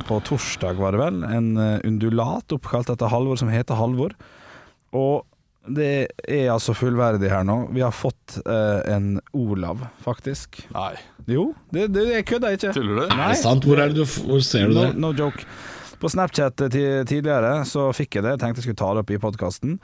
på 0.07 0.19
torsdag, 0.27 0.79
var 0.79 0.95
det 0.95 1.01
vel, 1.01 1.21
en 1.27 1.49
undulat 1.59 2.55
oppkalt 2.55 2.91
etter 2.91 3.11
Halvor 3.11 3.39
som 3.39 3.51
heter 3.51 3.79
Halvor. 3.79 4.15
Og 4.95 5.23
det 5.67 6.07
er 6.27 6.49
altså 6.51 6.73
fullverdig 6.75 7.29
her 7.31 7.43
nå. 7.47 7.57
Vi 7.71 7.81
har 7.85 7.93
fått 7.95 8.39
uh, 8.43 8.81
en 8.91 9.19
Olav, 9.31 9.85
faktisk. 10.03 10.59
Nei, 10.75 10.93
Jo, 11.31 11.53
det, 11.71 11.85
det, 11.95 12.07
jeg 12.11 12.25
kødder 12.27 12.57
ikke. 12.57 12.73
tuller 12.75 12.97
du? 12.99 13.03
Er 13.13 13.29
det 13.31 13.37
sant? 13.39 13.63
Hvor, 13.63 13.79
er 13.79 13.93
det 13.93 14.01
du, 14.01 14.03
hvor 14.27 14.41
ser 14.43 14.67
du 14.67 14.75
No, 14.75 14.81
det? 14.89 14.97
no 14.99 15.13
joke. 15.15 15.45
På 16.03 16.09
Snapchat 16.11 16.59
tidligere 17.07 17.61
så 17.69 17.85
fikk 17.95 18.17
jeg 18.17 18.25
det. 18.25 18.33
Jeg 18.35 18.41
tenkte 18.41 18.59
jeg 18.59 18.65
skulle 18.67 18.81
ta 18.81 18.89
det 18.97 19.05
opp 19.05 19.13
i 19.15 19.21
podkasten. 19.23 19.77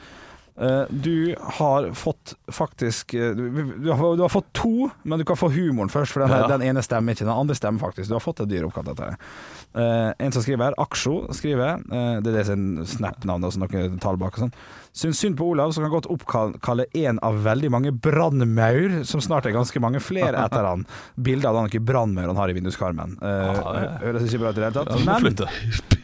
Du 0.89 1.35
har 1.59 1.85
fått 1.95 2.33
faktisk 2.51 3.13
eh, 3.15 3.31
du, 3.31 3.91
har, 3.91 4.15
du 4.19 4.21
har 4.25 4.31
fått 4.33 4.49
to, 4.53 4.89
men 5.07 5.21
du 5.21 5.23
kan 5.25 5.37
få 5.39 5.47
humoren 5.53 5.87
først, 5.89 6.11
for 6.11 6.25
den, 6.25 6.33
Ja. 6.35 6.47
den 6.51 6.65
ene 6.67 6.83
stemmer 6.83 7.15
ikke. 7.15 7.23
Den 7.23 7.31
andre 7.35 7.55
stemmer 7.55 7.79
faktisk. 7.79 8.09
Du 8.09 8.17
har 8.17 8.23
fått 8.23 8.41
et 8.43 8.49
dyr 8.51 8.65
oppkalt 8.67 8.91
etter 8.91 9.13
deg. 9.13 9.29
Uh, 9.69 10.09
en 10.19 10.33
som 10.33 10.41
skriver, 10.43 10.73
Aksjo 10.81 11.29
skriver, 11.37 11.79
uh, 11.93 12.19
det 12.25 12.33
er 12.33 12.37
det 12.41 12.57
er 12.57 12.85
Snap-navn, 12.89 13.45
og 13.45 13.55
noen 13.61 13.99
tall 14.03 14.17
bak 14.19 14.35
og 14.35 14.47
sånn. 14.47 14.53
Syns 14.99 15.21
synd 15.21 15.37
på 15.39 15.45
Olav, 15.53 15.71
som 15.71 15.85
kan 15.85 15.93
godt 15.93 16.09
oppkalle 16.11 16.87
en 16.97 17.19
av 17.23 17.37
veldig 17.45 17.69
mange 17.71 17.91
brannmaur, 17.93 19.03
som 19.07 19.21
snart 19.23 19.45
er 19.47 19.55
ganske 19.55 19.79
mange 19.79 20.01
flere 20.03 20.41
etter 20.45 20.65
han. 20.65 20.83
Bilde 21.15 21.47
av 21.47 21.55
den 21.61 21.85
brannmaur 21.85 22.33
han 22.33 22.41
har 22.41 22.51
i 22.51 22.57
vinduskarmen. 22.57 23.15
Uh, 23.21 23.27
Ja, 23.29 23.73
ja. 23.79 23.91
Høres 24.03 24.25
ikke 24.27 24.41
bra 24.43 24.51
ut 24.51 24.57
i 24.57 24.63
det 24.63 24.71
hele 24.71 24.79
tatt. 24.81 24.91
Ja, 25.05 25.19
men-. 25.23 25.99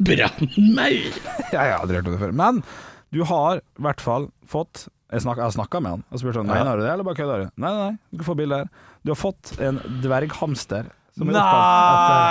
Brannmaur! 0.10 1.18
Ja, 1.52 1.64
jeg 1.66 1.72
har 1.74 1.80
aldri 1.82 1.98
hørt 2.00 2.08
om 2.08 2.14
det 2.16 2.22
før. 2.22 2.34
Men 2.36 2.62
du 3.10 3.22
har 3.26 3.60
i 3.60 3.82
hvert 3.82 4.02
fall 4.02 4.30
fått 4.46 4.86
Jeg, 5.10 5.24
har 5.26 5.50
snakka 5.50 5.80
med 5.82 5.96
han 5.96 6.02
og 6.06 6.22
spurt 6.22 6.38
om 6.38 6.46
mener 6.46 6.78
du 6.78 6.84
det, 6.84 6.92
eller 6.92 7.06
bare 7.06 7.18
kødder 7.18 7.42
du? 7.42 7.52
Nei, 7.58 7.70
nei, 7.74 7.88
nei, 7.90 7.98
du 8.12 8.20
får 8.22 8.28
få 8.30 8.38
bilde 8.38 8.60
her. 8.62 8.68
Du 9.02 9.10
har 9.10 9.18
fått 9.18 9.54
en 9.58 9.80
dverghamster. 10.04 10.90
Som 11.20 11.28
oppkalt 11.30 11.60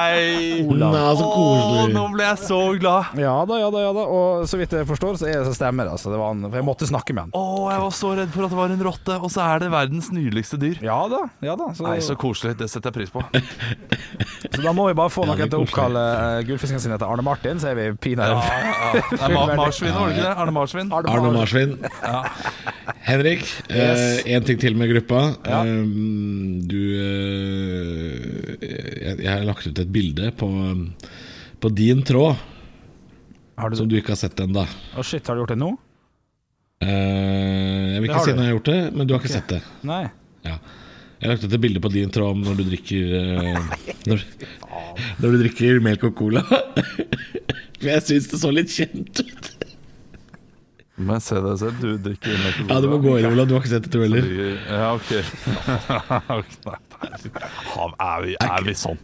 Nei! 0.09 0.63
Nei, 0.79 1.03
så 1.19 1.25
Åh, 1.25 1.33
koselig. 1.35 1.93
nå 1.93 2.03
ble 2.13 2.25
jeg 2.25 2.39
så 2.41 2.59
glad. 2.81 3.13
Ja 3.19 3.35
da, 3.47 3.59
ja 3.61 3.69
da, 3.73 3.83
ja 3.83 3.91
da. 3.95 4.03
Og 4.09 4.45
så 4.49 4.59
vidt 4.59 4.73
jeg 4.75 4.87
forstår, 4.89 5.19
så 5.21 5.27
er 5.29 5.39
det 5.39 5.47
så 5.49 5.55
stemmer. 5.57 5.89
Altså. 5.93 6.09
Det 6.13 6.19
var 6.19 6.33
han, 6.33 6.43
for 6.47 6.57
jeg 6.59 6.67
måtte 6.67 6.89
snakke 6.89 7.15
med 7.15 7.27
han. 7.27 7.33
Å, 7.37 7.69
jeg 7.73 7.83
var 7.85 7.93
så 7.99 8.11
redd 8.19 8.33
for 8.33 8.47
at 8.47 8.53
det 8.53 8.59
var 8.59 8.73
en 8.73 8.83
rotte, 8.89 9.17
og 9.19 9.33
så 9.33 9.45
er 9.45 9.63
det 9.63 9.69
verdens 9.73 10.09
nydeligste 10.15 10.59
dyr. 10.61 10.79
Ja 10.85 10.99
da, 11.11 11.21
ja 11.45 11.55
da. 11.59 11.69
Så, 11.77 11.85
Nei, 11.87 11.99
så 12.05 12.17
koselig. 12.19 12.55
Det 12.59 12.69
setter 12.71 12.89
jeg 12.89 12.97
pris 12.97 13.13
på. 13.13 13.23
så 14.55 14.63
da 14.65 14.73
må 14.75 14.87
vi 14.89 14.97
bare 14.97 15.13
få 15.13 15.27
noen 15.29 15.45
til 15.45 15.59
å 15.61 15.63
oppkalle 15.67 16.03
uh, 16.17 16.41
gullfisken 16.49 16.81
sin 16.83 16.95
etter 16.95 17.07
Arne 17.09 17.25
Martin, 17.25 17.61
så 17.61 17.71
er 17.71 17.77
vi 17.79 17.87
pinadø 18.09 18.39
ja, 18.39 18.41
ja. 19.13 19.29
ma 19.35 19.45
marsvin, 19.63 19.93
var 19.95 20.09
det 20.09 20.17
ikke 20.17 20.25
det? 20.27 20.35
Arne 20.43 20.55
Marsvin? 20.55 20.93
Arne 20.99 21.33
Marsvin. 21.35 21.77
Henrik, 23.09 23.45
Yes. 23.69 24.23
én 24.27 24.43
ting 24.45 24.59
til 24.59 24.75
med 24.77 24.89
gruppa. 24.91 25.21
Ja. 25.47 25.61
Eh, 25.63 25.83
du 26.69 26.81
eh, 26.99 28.78
jeg, 28.79 29.19
jeg 29.25 29.29
har 29.31 29.45
lagt 29.47 29.67
ut 29.67 29.83
et 29.83 29.91
bilde 29.93 30.31
på, 30.39 30.49
på 31.59 31.71
din 31.75 32.03
tråd, 32.07 32.39
Har 33.59 33.69
du 33.69 33.75
som 33.75 33.87
du 33.91 33.97
ikke 33.99 34.15
har 34.15 34.21
sett 34.21 34.39
ennå. 34.39 34.63
Å 34.95 35.03
shit, 35.03 35.25
har 35.27 35.35
du 35.35 35.43
gjort 35.43 35.55
det 35.55 35.61
nå? 35.61 35.75
jeg 36.79 38.03
vil 38.03 38.13
ikke 38.13 38.21
si 38.23 38.31
når 38.31 38.45
jeg 38.45 38.47
har 38.47 38.55
gjort 38.55 38.69
det, 38.69 38.81
men 38.95 39.07
du 39.07 39.11
har 39.11 39.19
ikke 39.19 39.33
sett 39.33 39.49
det. 39.51 39.59
Nei. 39.87 40.03
Ja. 40.47 40.53
Jeg 41.19 41.27
har 41.27 41.33
lagt 41.33 41.43
ut 41.43 41.55
et 41.57 41.63
bilde 41.65 41.81
på 41.83 41.91
din 41.91 42.11
tråd 42.15 42.37
om 42.37 42.43
når 42.45 42.59
du 42.61 42.63
drikker 42.69 43.03
uh, 43.19 43.57
når, 44.07 44.21
når 45.19 45.33
du 45.33 45.37
drikker 45.41 45.81
melk 45.83 46.05
og 46.07 46.15
cola. 46.15 46.45
For 46.47 47.89
jeg 47.93 48.05
syns 48.07 48.29
det 48.31 48.39
så 48.39 48.51
litt 48.55 48.71
kjent 48.71 49.19
ut. 49.19 49.38
Men 50.99 51.21
se 51.23 51.39
deg 51.39 51.57
selv, 51.61 51.79
du 51.79 51.93
drikker 52.03 52.33
inn 52.35 52.67
Ja, 52.67 52.79
Du 52.83 52.89
må 52.91 52.97
gå 53.03 53.15
inn, 53.19 53.29
Olav. 53.31 53.47
Du 53.47 53.55
har 53.55 53.63
ikke 53.63 53.71
sett 53.71 53.87
det, 53.87 53.91
du 53.93 54.01
heller. 54.03 54.25
Ja, 54.67 54.89
ok. 54.97 55.11
Nei. 56.67 56.79
Er 58.03 58.25
vi, 58.25 58.33
er 58.43 58.65
vi 58.67 58.75
sånn? 58.75 58.99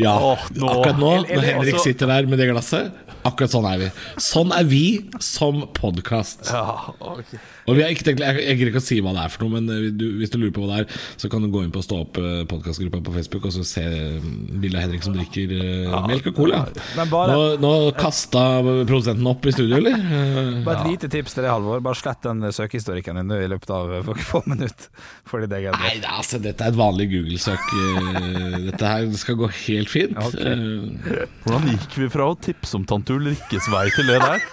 Ja, 0.00 0.16
Åh, 0.18 0.48
nå- 0.58 0.68
akkurat 0.72 0.98
nå, 0.98 1.10
når 1.28 1.44
Henrik 1.46 1.74
altså- 1.74 1.84
sitter 1.86 2.06
der 2.10 2.26
med 2.26 2.38
det 2.42 2.48
glasset, 2.50 2.92
akkurat 3.24 3.50
sånn 3.54 3.66
er 3.72 3.78
vi. 3.78 3.90
Sånn 4.20 4.50
er 4.52 4.64
vi 4.68 4.84
som 5.22 5.62
podkast. 5.72 6.50
Ja, 6.50 6.90
okay. 7.00 7.38
Og 7.66 7.76
vi 7.78 7.82
har 7.84 7.88
ikke 7.94 8.04
tenkt, 8.04 8.20
jeg, 8.20 8.58
gidder 8.58 8.72
ikke 8.74 8.82
å 8.82 8.84
si 8.84 8.98
hva 9.00 9.14
det 9.16 9.22
er 9.24 9.30
for 9.32 9.44
noe, 9.46 9.54
men 9.60 9.70
eh, 9.72 9.86
du, 9.94 10.18
hvis 10.18 10.28
du 10.34 10.36
lurer 10.36 10.52
på 10.52 10.64
hva 10.66 10.74
det 10.74 10.80
er, 10.84 10.98
så 11.16 11.30
kan 11.32 11.40
du 11.40 11.48
gå 11.48 11.62
inn 11.64 11.70
på 11.72 11.80
Stå 11.84 12.00
opp 12.02 12.18
eh, 12.20 12.42
podkastgruppa 12.50 13.00
på 13.06 13.14
Facebook 13.14 13.46
og 13.48 13.54
så 13.54 13.62
se 13.64 13.84
bildet 14.20 14.76
av 14.76 14.84
Henrik 14.84 15.06
som 15.06 15.14
drikker 15.16 15.54
ja, 15.54 16.02
melk 16.08 16.26
og 16.32 16.36
cola. 16.36 16.60
Men 16.98 17.08
bare, 17.12 17.32
Nå, 17.32 17.46
nå 17.62 17.72
kasta 17.96 18.42
produsenten 18.84 19.26
opp 19.30 19.46
i 19.48 19.54
studio, 19.54 19.78
eller? 19.80 19.96
Eh, 19.96 20.50
bare 20.66 20.82
et 20.84 20.90
lite 20.92 21.08
tips 21.14 21.38
til 21.38 21.46
deg, 21.46 21.52
Halvor. 21.54 21.80
Bare 21.86 21.96
slett 22.02 22.20
den 22.26 22.42
søkehistorikken 22.52 23.22
din 23.22 23.32
i 23.38 23.48
løpet 23.54 23.72
av 23.72 23.94
eh, 24.02 24.12
få 24.28 24.42
minutter. 24.50 24.90
Fordi 25.30 25.48
det. 25.54 25.62
Nei, 25.72 25.94
altså, 26.10 26.42
dette 26.42 26.66
er 26.66 26.74
et 26.74 26.78
vanlig 26.78 27.08
Google-søk. 27.14 27.64
eh, 27.80 28.58
Dette 28.68 28.92
her 28.92 29.08
skal 29.20 29.38
gå 29.40 29.48
helt 29.64 29.90
fint. 29.92 30.18
Okay. 30.18 30.52
Eh, 30.52 31.26
Hvordan 31.44 31.70
gikk 31.72 31.98
vi 32.02 32.10
fra 32.12 32.28
å 32.32 32.36
tipse 32.38 32.76
om 32.78 32.86
tante 32.88 33.14
Ulrikkes 33.16 33.70
vei 33.72 33.86
til 33.94 34.10
det 34.12 34.20
der? 34.22 34.46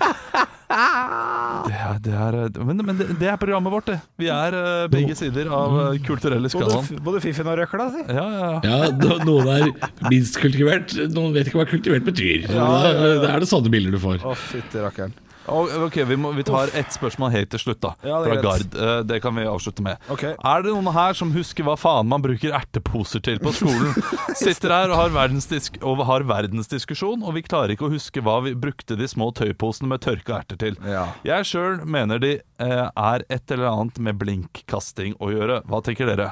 Det 0.72 1.76
er, 1.76 1.98
det 2.00 2.14
er, 2.16 2.36
men 2.64 2.80
men 2.88 2.96
det, 2.96 3.08
det 3.20 3.28
er 3.28 3.40
programmet 3.40 3.74
vårt, 3.74 3.90
det. 3.92 3.98
Vi 4.22 4.30
er 4.32 4.56
uh, 4.56 4.86
begge 4.92 5.18
sider 5.20 5.50
av 5.52 5.74
uh, 5.76 5.98
kulturelle 6.06 6.48
skalaen. 6.52 6.86
Både, 6.88 7.04
både 7.10 7.24
fiffen 7.26 7.50
og 7.52 7.58
røkla, 7.60 7.90
si. 7.92 8.06
Ja, 8.08 8.24
ja, 8.24 8.52
ja. 8.64 8.86
Ja, 8.88 9.18
Noen 9.28 9.50
er 9.52 9.68
minst 10.08 10.40
kultivert, 10.40 10.96
noen 11.12 11.36
vet 11.36 11.52
ikke 11.52 11.60
hva 11.60 11.68
kultivert 11.70 12.08
betyr. 12.08 12.48
Da, 12.48 12.70
da 12.96 13.34
er 13.34 13.44
det 13.44 13.52
sånne 13.52 13.74
bilder 13.74 13.98
du 13.98 14.00
får. 14.02 14.24
Å, 14.24 14.38
fytti 14.48 14.80
rakkeren. 14.86 15.18
Ok, 15.50 15.98
vi, 16.08 16.16
må, 16.20 16.32
vi 16.38 16.44
tar 16.46 16.70
ett 16.78 16.94
spørsmål 16.94 17.32
helt 17.34 17.50
til 17.54 17.62
slutt, 17.64 17.80
da. 17.82 17.94
Ja, 18.06 18.20
det 18.22 18.30
er 18.30 18.36
fra 18.36 18.42
greit. 18.44 18.68
Gard. 18.72 18.76
Eh, 18.84 19.00
det 19.10 19.20
kan 19.24 19.36
vi 19.36 19.46
avslutte 19.50 19.86
med. 19.86 19.98
Ok. 20.14 20.24
Er 20.38 20.66
det 20.66 20.74
noen 20.74 20.92
her 20.94 21.18
som 21.18 21.32
husker 21.34 21.66
hva 21.66 21.76
faen 21.80 22.10
man 22.12 22.24
bruker 22.24 22.54
erteposer 22.56 23.24
til 23.26 23.42
på 23.42 23.54
skolen? 23.58 23.96
Sitter 24.42 24.76
her 24.76 24.94
og 24.94 25.00
har, 25.00 25.16
verdensdisk 25.16 25.80
og 25.82 26.04
har 26.08 26.28
verdensdiskusjon, 26.30 27.26
og 27.26 27.36
vi 27.38 27.46
klarer 27.48 27.74
ikke 27.76 27.90
å 27.90 27.94
huske 27.94 28.24
hva 28.26 28.38
vi 28.46 28.54
brukte 28.54 28.98
de 29.00 29.10
små 29.10 29.32
tøyposene 29.38 29.90
med 29.92 30.04
tørka 30.06 30.42
erter 30.44 30.62
til. 30.62 30.78
Ja. 30.86 31.08
Jeg 31.28 31.50
sjøl 31.50 31.82
mener 31.90 32.22
de 32.22 32.38
eh, 32.38 32.86
er 32.88 33.26
et 33.28 33.56
eller 33.56 33.72
annet 33.72 34.00
med 34.04 34.22
blinkkasting 34.22 35.18
å 35.20 35.34
gjøre. 35.34 35.62
Hva 35.70 35.82
tenker 35.86 36.10
dere? 36.12 36.32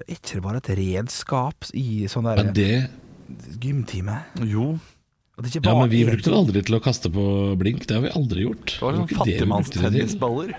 Er 0.00 0.14
ikke 0.14 0.38
det 0.38 0.44
bare 0.46 0.62
et 0.62 0.72
redskap 0.78 1.66
i 1.76 2.06
sånn 2.08 2.30
der 2.30 2.40
Men 2.40 2.54
det, 2.56 2.72
gymtime? 3.60 4.22
Jo, 4.48 4.72
ja, 5.48 5.60
bare 5.64 5.80
men 5.82 5.90
vi 5.92 6.04
brukte 6.08 6.30
det 6.30 6.36
aldri 6.36 6.62
til 6.66 6.76
å 6.76 6.80
kaste 6.84 7.10
på 7.12 7.24
blink. 7.60 7.86
Det 7.88 7.96
har 7.96 8.04
vi 8.04 8.12
aldri 8.18 8.44
gjort. 8.46 8.74
det 8.76 8.84
var 8.84 8.98
sånn 9.00 9.10
fattigmannstennisballer. 9.16 10.54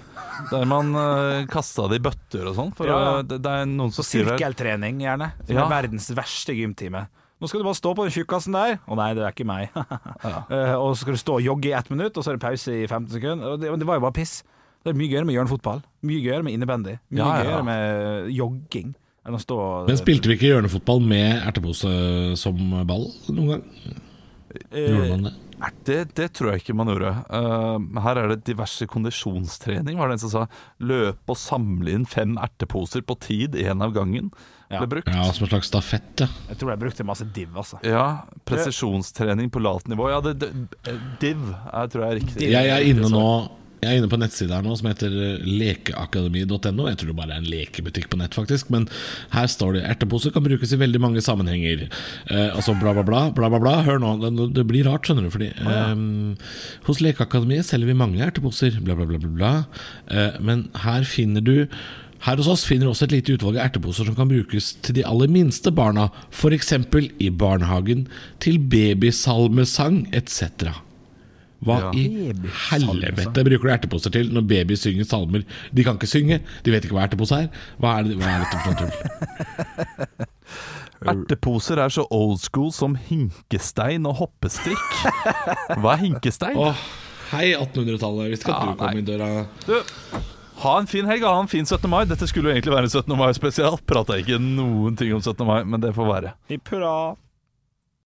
Der 0.52 0.66
man 0.66 0.94
uh, 0.98 1.46
kasta 1.52 1.86
det 1.92 2.00
i 2.00 2.04
bøtter 2.08 2.48
og 2.50 2.56
sånn. 2.58 2.72
Ja, 2.82 2.86
ja. 2.90 3.10
eh, 3.20 3.26
det, 3.30 3.42
det 3.46 3.52
er 3.62 3.68
noen 3.70 3.92
som 3.94 4.02
her 4.06 4.32
sirkeltrening, 4.32 5.02
gjerne. 5.04 5.32
Som 5.46 5.56
Ja. 5.60 5.66
er 5.68 5.74
verdens 5.76 6.08
verste 6.18 6.56
gymtime. 6.58 7.04
Nå 7.42 7.50
skal 7.50 7.62
du 7.62 7.66
bare 7.66 7.78
stå 7.78 7.92
på 7.98 8.06
den 8.06 8.14
tjukkasen 8.14 8.54
der. 8.54 8.80
Å 8.86 8.98
nei, 8.98 9.12
det 9.18 9.24
er 9.26 9.34
ikke 9.36 9.48
meg. 9.50 9.70
Eh, 10.52 10.74
og 10.78 10.94
så 10.96 11.02
skal 11.04 11.16
du 11.16 11.22
stå 11.22 11.36
og 11.40 11.46
jogge 11.46 11.70
i 11.72 11.76
ett 11.78 11.90
minutt, 11.90 12.18
og 12.18 12.24
så 12.26 12.32
er 12.34 12.38
det 12.38 12.44
pause 12.44 12.74
i 12.74 12.88
15 12.88 13.08
sekunder. 13.16 13.54
Og 13.54 13.62
det, 13.62 13.72
det 13.82 13.88
var 13.88 13.98
jo 13.98 14.04
bare 14.06 14.18
piss. 14.18 14.42
Det 14.82 14.92
er 14.92 14.98
mye 14.98 15.10
gøyere 15.12 15.26
med 15.30 15.36
hjørnefotball. 15.38 15.82
Mye 16.10 16.22
gøyere 16.26 16.46
med 16.46 16.58
innebandy. 16.58 16.98
Mye 17.14 17.22
Ja, 17.22 17.28
ja, 17.30 17.38
ja. 17.38 17.46
gøyere 17.46 17.66
med 17.70 18.32
jogging 18.36 18.92
enn 19.22 19.38
å 19.38 19.42
stå 19.42 19.58
og 19.62 19.90
Men 19.92 20.00
spilte 20.00 20.30
vi 20.32 20.38
ikke 20.38 20.50
hjørnefotball 20.50 21.04
med 21.06 21.44
ertepose 21.46 21.92
som 22.42 22.58
ball 22.90 23.06
noen 23.30 23.52
gang? 23.54 23.66
Gjorde 24.72 25.10
man 25.10 25.28
det? 25.30 25.34
Det, 25.86 25.98
det 26.18 26.28
tror 26.34 26.52
jeg 26.52 26.64
ikke 26.64 26.74
man 26.74 26.90
gjorde. 26.90 27.12
Uh, 27.30 28.00
her 28.02 28.18
er 28.18 28.32
det 28.32 28.40
diverse 28.50 28.88
kondisjonstrening, 28.90 30.00
var 30.00 30.10
det 30.10 30.18
en 30.18 30.24
som 30.24 30.32
sa. 30.34 30.46
Løpe 30.82 31.36
og 31.36 31.38
samle 31.38 31.94
inn 31.94 32.08
fem 32.10 32.34
erteposer 32.42 33.06
på 33.06 33.18
tid, 33.22 33.58
én 33.62 33.84
av 33.86 33.94
gangen, 33.94 34.32
Ja. 34.72 34.80
ble 34.80 34.88
brukt. 34.96 35.12
Ja, 35.12 35.28
Som 35.36 35.46
en 35.46 35.52
slags 35.52 35.68
stafett, 35.70 36.24
ja. 36.24 36.28
Jeg 36.50 36.58
tror 36.58 36.72
jeg 36.72 36.80
brukte 36.80 37.06
masse 37.06 37.26
div, 37.36 37.50
altså. 37.60 37.78
Ja, 37.86 38.24
presisjonstrening 38.48 39.52
på 39.52 39.62
lavt 39.62 39.88
nivå. 39.92 40.10
Ja, 40.10 40.22
det, 40.22 40.40
det, 40.40 40.50
div 41.20 41.44
er, 41.52 41.88
tror 41.92 42.06
jeg 42.06 42.10
er 42.10 42.20
riktig. 42.22 42.52
Jeg 42.52 42.72
er 42.72 42.88
inne 42.88 43.12
nå 43.12 43.26
jeg 43.82 43.90
er 43.90 43.98
inne 43.98 44.10
på 44.12 44.18
en 44.18 44.22
nettside 44.22 44.54
her 44.54 44.66
nå 44.66 44.76
som 44.78 44.90
heter 44.92 45.14
lekeakademi.no. 45.42 46.86
Jeg 46.86 47.00
tror 47.02 47.10
det 47.10 47.18
bare 47.18 47.34
er 47.34 47.42
en 47.42 47.50
lekebutikk 47.50 48.12
på 48.12 48.20
nett, 48.22 48.36
faktisk. 48.38 48.70
Men 48.74 48.86
her 49.34 49.48
står 49.50 49.78
det 49.78 49.86
ertepose 49.90 50.30
kan 50.34 50.46
brukes 50.46 50.76
i 50.76 50.80
veldig 50.82 51.02
mange 51.02 51.24
sammenhenger. 51.26 51.88
Eh, 52.30 52.50
altså 52.52 52.76
bla, 52.78 52.94
bla, 52.94 53.06
bla. 53.08 53.24
bla, 53.34 53.50
bla, 53.50 53.62
bla. 53.64 53.80
Hør 53.88 53.98
nå, 54.04 54.14
det, 54.22 54.52
det 54.60 54.68
blir 54.70 54.86
rart, 54.86 55.10
skjønner 55.10 55.26
du. 55.26 55.32
Fordi 55.34 55.50
eh, 55.50 56.62
hos 56.86 57.02
Lekeakademiet 57.02 57.66
selger 57.72 57.90
vi 57.90 57.98
mange 58.04 58.22
erteposer. 58.22 58.78
Bla, 58.86 58.98
bla, 59.00 59.10
bla. 59.10 59.18
bla, 59.24 59.34
bla. 59.40 59.52
Eh, 60.14 60.38
men 60.46 60.68
her 60.86 61.08
finner 61.10 61.42
du 61.42 61.56
her 62.22 62.38
hos 62.38 62.52
oss 62.52 62.68
finner 62.70 62.86
du 62.86 62.92
også 62.92 63.08
et 63.08 63.16
lite 63.16 63.34
utvalg 63.34 63.58
av 63.58 63.66
erteposer 63.66 64.06
som 64.06 64.14
kan 64.18 64.30
brukes 64.30 64.76
til 64.86 65.00
de 65.00 65.06
aller 65.10 65.32
minste 65.32 65.74
barna, 65.74 66.12
f.eks. 66.30 66.76
i 67.18 67.32
barnehagen, 67.34 68.06
til 68.38 68.62
babysalmesang 68.62 70.04
etc. 70.14 70.70
Hva 71.62 71.76
Ja. 71.78 71.90
i 71.94 72.32
helvete 72.72 73.44
bruker 73.46 73.68
du 73.68 73.74
erteposer 73.76 74.12
til 74.16 74.32
når 74.34 74.48
baby 74.50 74.74
synger 74.80 75.06
salmer? 75.06 75.44
De 75.74 75.84
kan 75.86 76.00
ikke 76.00 76.10
synge, 76.10 76.40
de 76.66 76.72
vet 76.74 76.88
ikke 76.88 76.96
hva 76.98 77.04
ertepose 77.06 77.38
er. 77.44 77.50
Hva 77.78 78.00
er, 78.00 78.04
det, 78.10 78.18
hva 78.18 78.32
er 78.32 78.40
dette 78.46 78.58
for 78.64 78.72
noe 78.72 78.80
tull? 78.82 80.28
Erteposer 81.12 81.80
er 81.82 81.90
så 81.94 82.04
old 82.14 82.38
school 82.44 82.70
som 82.76 82.94
hinkestein 83.08 84.06
og 84.06 84.20
hoppestrikk. 84.20 84.92
Hva 85.82 85.96
er 85.96 86.04
hinkestein? 86.04 86.58
Oh, 86.62 86.78
hei 87.32 87.54
1800-tallet, 87.58 88.30
visste 88.36 88.46
ikke 88.46 88.54
at 88.54 88.62
Ja, 88.62 88.68
du 88.70 88.78
kom 88.78 88.92
nei. 88.92 89.00
inn 89.02 89.08
døra. 89.08 89.30
Du, 89.66 90.22
ha 90.62 90.76
en 90.78 90.90
fin 90.92 91.08
helg 91.10 91.24
og 91.26 91.34
ha 91.34 91.40
en 91.42 91.50
fin 91.50 91.66
17. 91.66 91.90
mai. 91.90 92.04
Dette 92.06 92.28
skulle 92.30 92.52
jo 92.52 92.54
egentlig 92.58 92.76
være 92.76 92.86
en 92.90 92.94
17. 92.94 93.18
mai 93.18 93.32
spesial. 93.34 93.80
Prata 93.90 94.20
ikke 94.22 94.38
noen 94.42 94.98
ting 95.00 95.14
om 95.18 95.22
17. 95.26 95.42
mai, 95.48 95.64
men 95.66 95.82
det 95.82 95.94
får 95.98 96.10
være. 96.12 96.36
Hipp 96.54 96.70
hurra. 96.76 96.94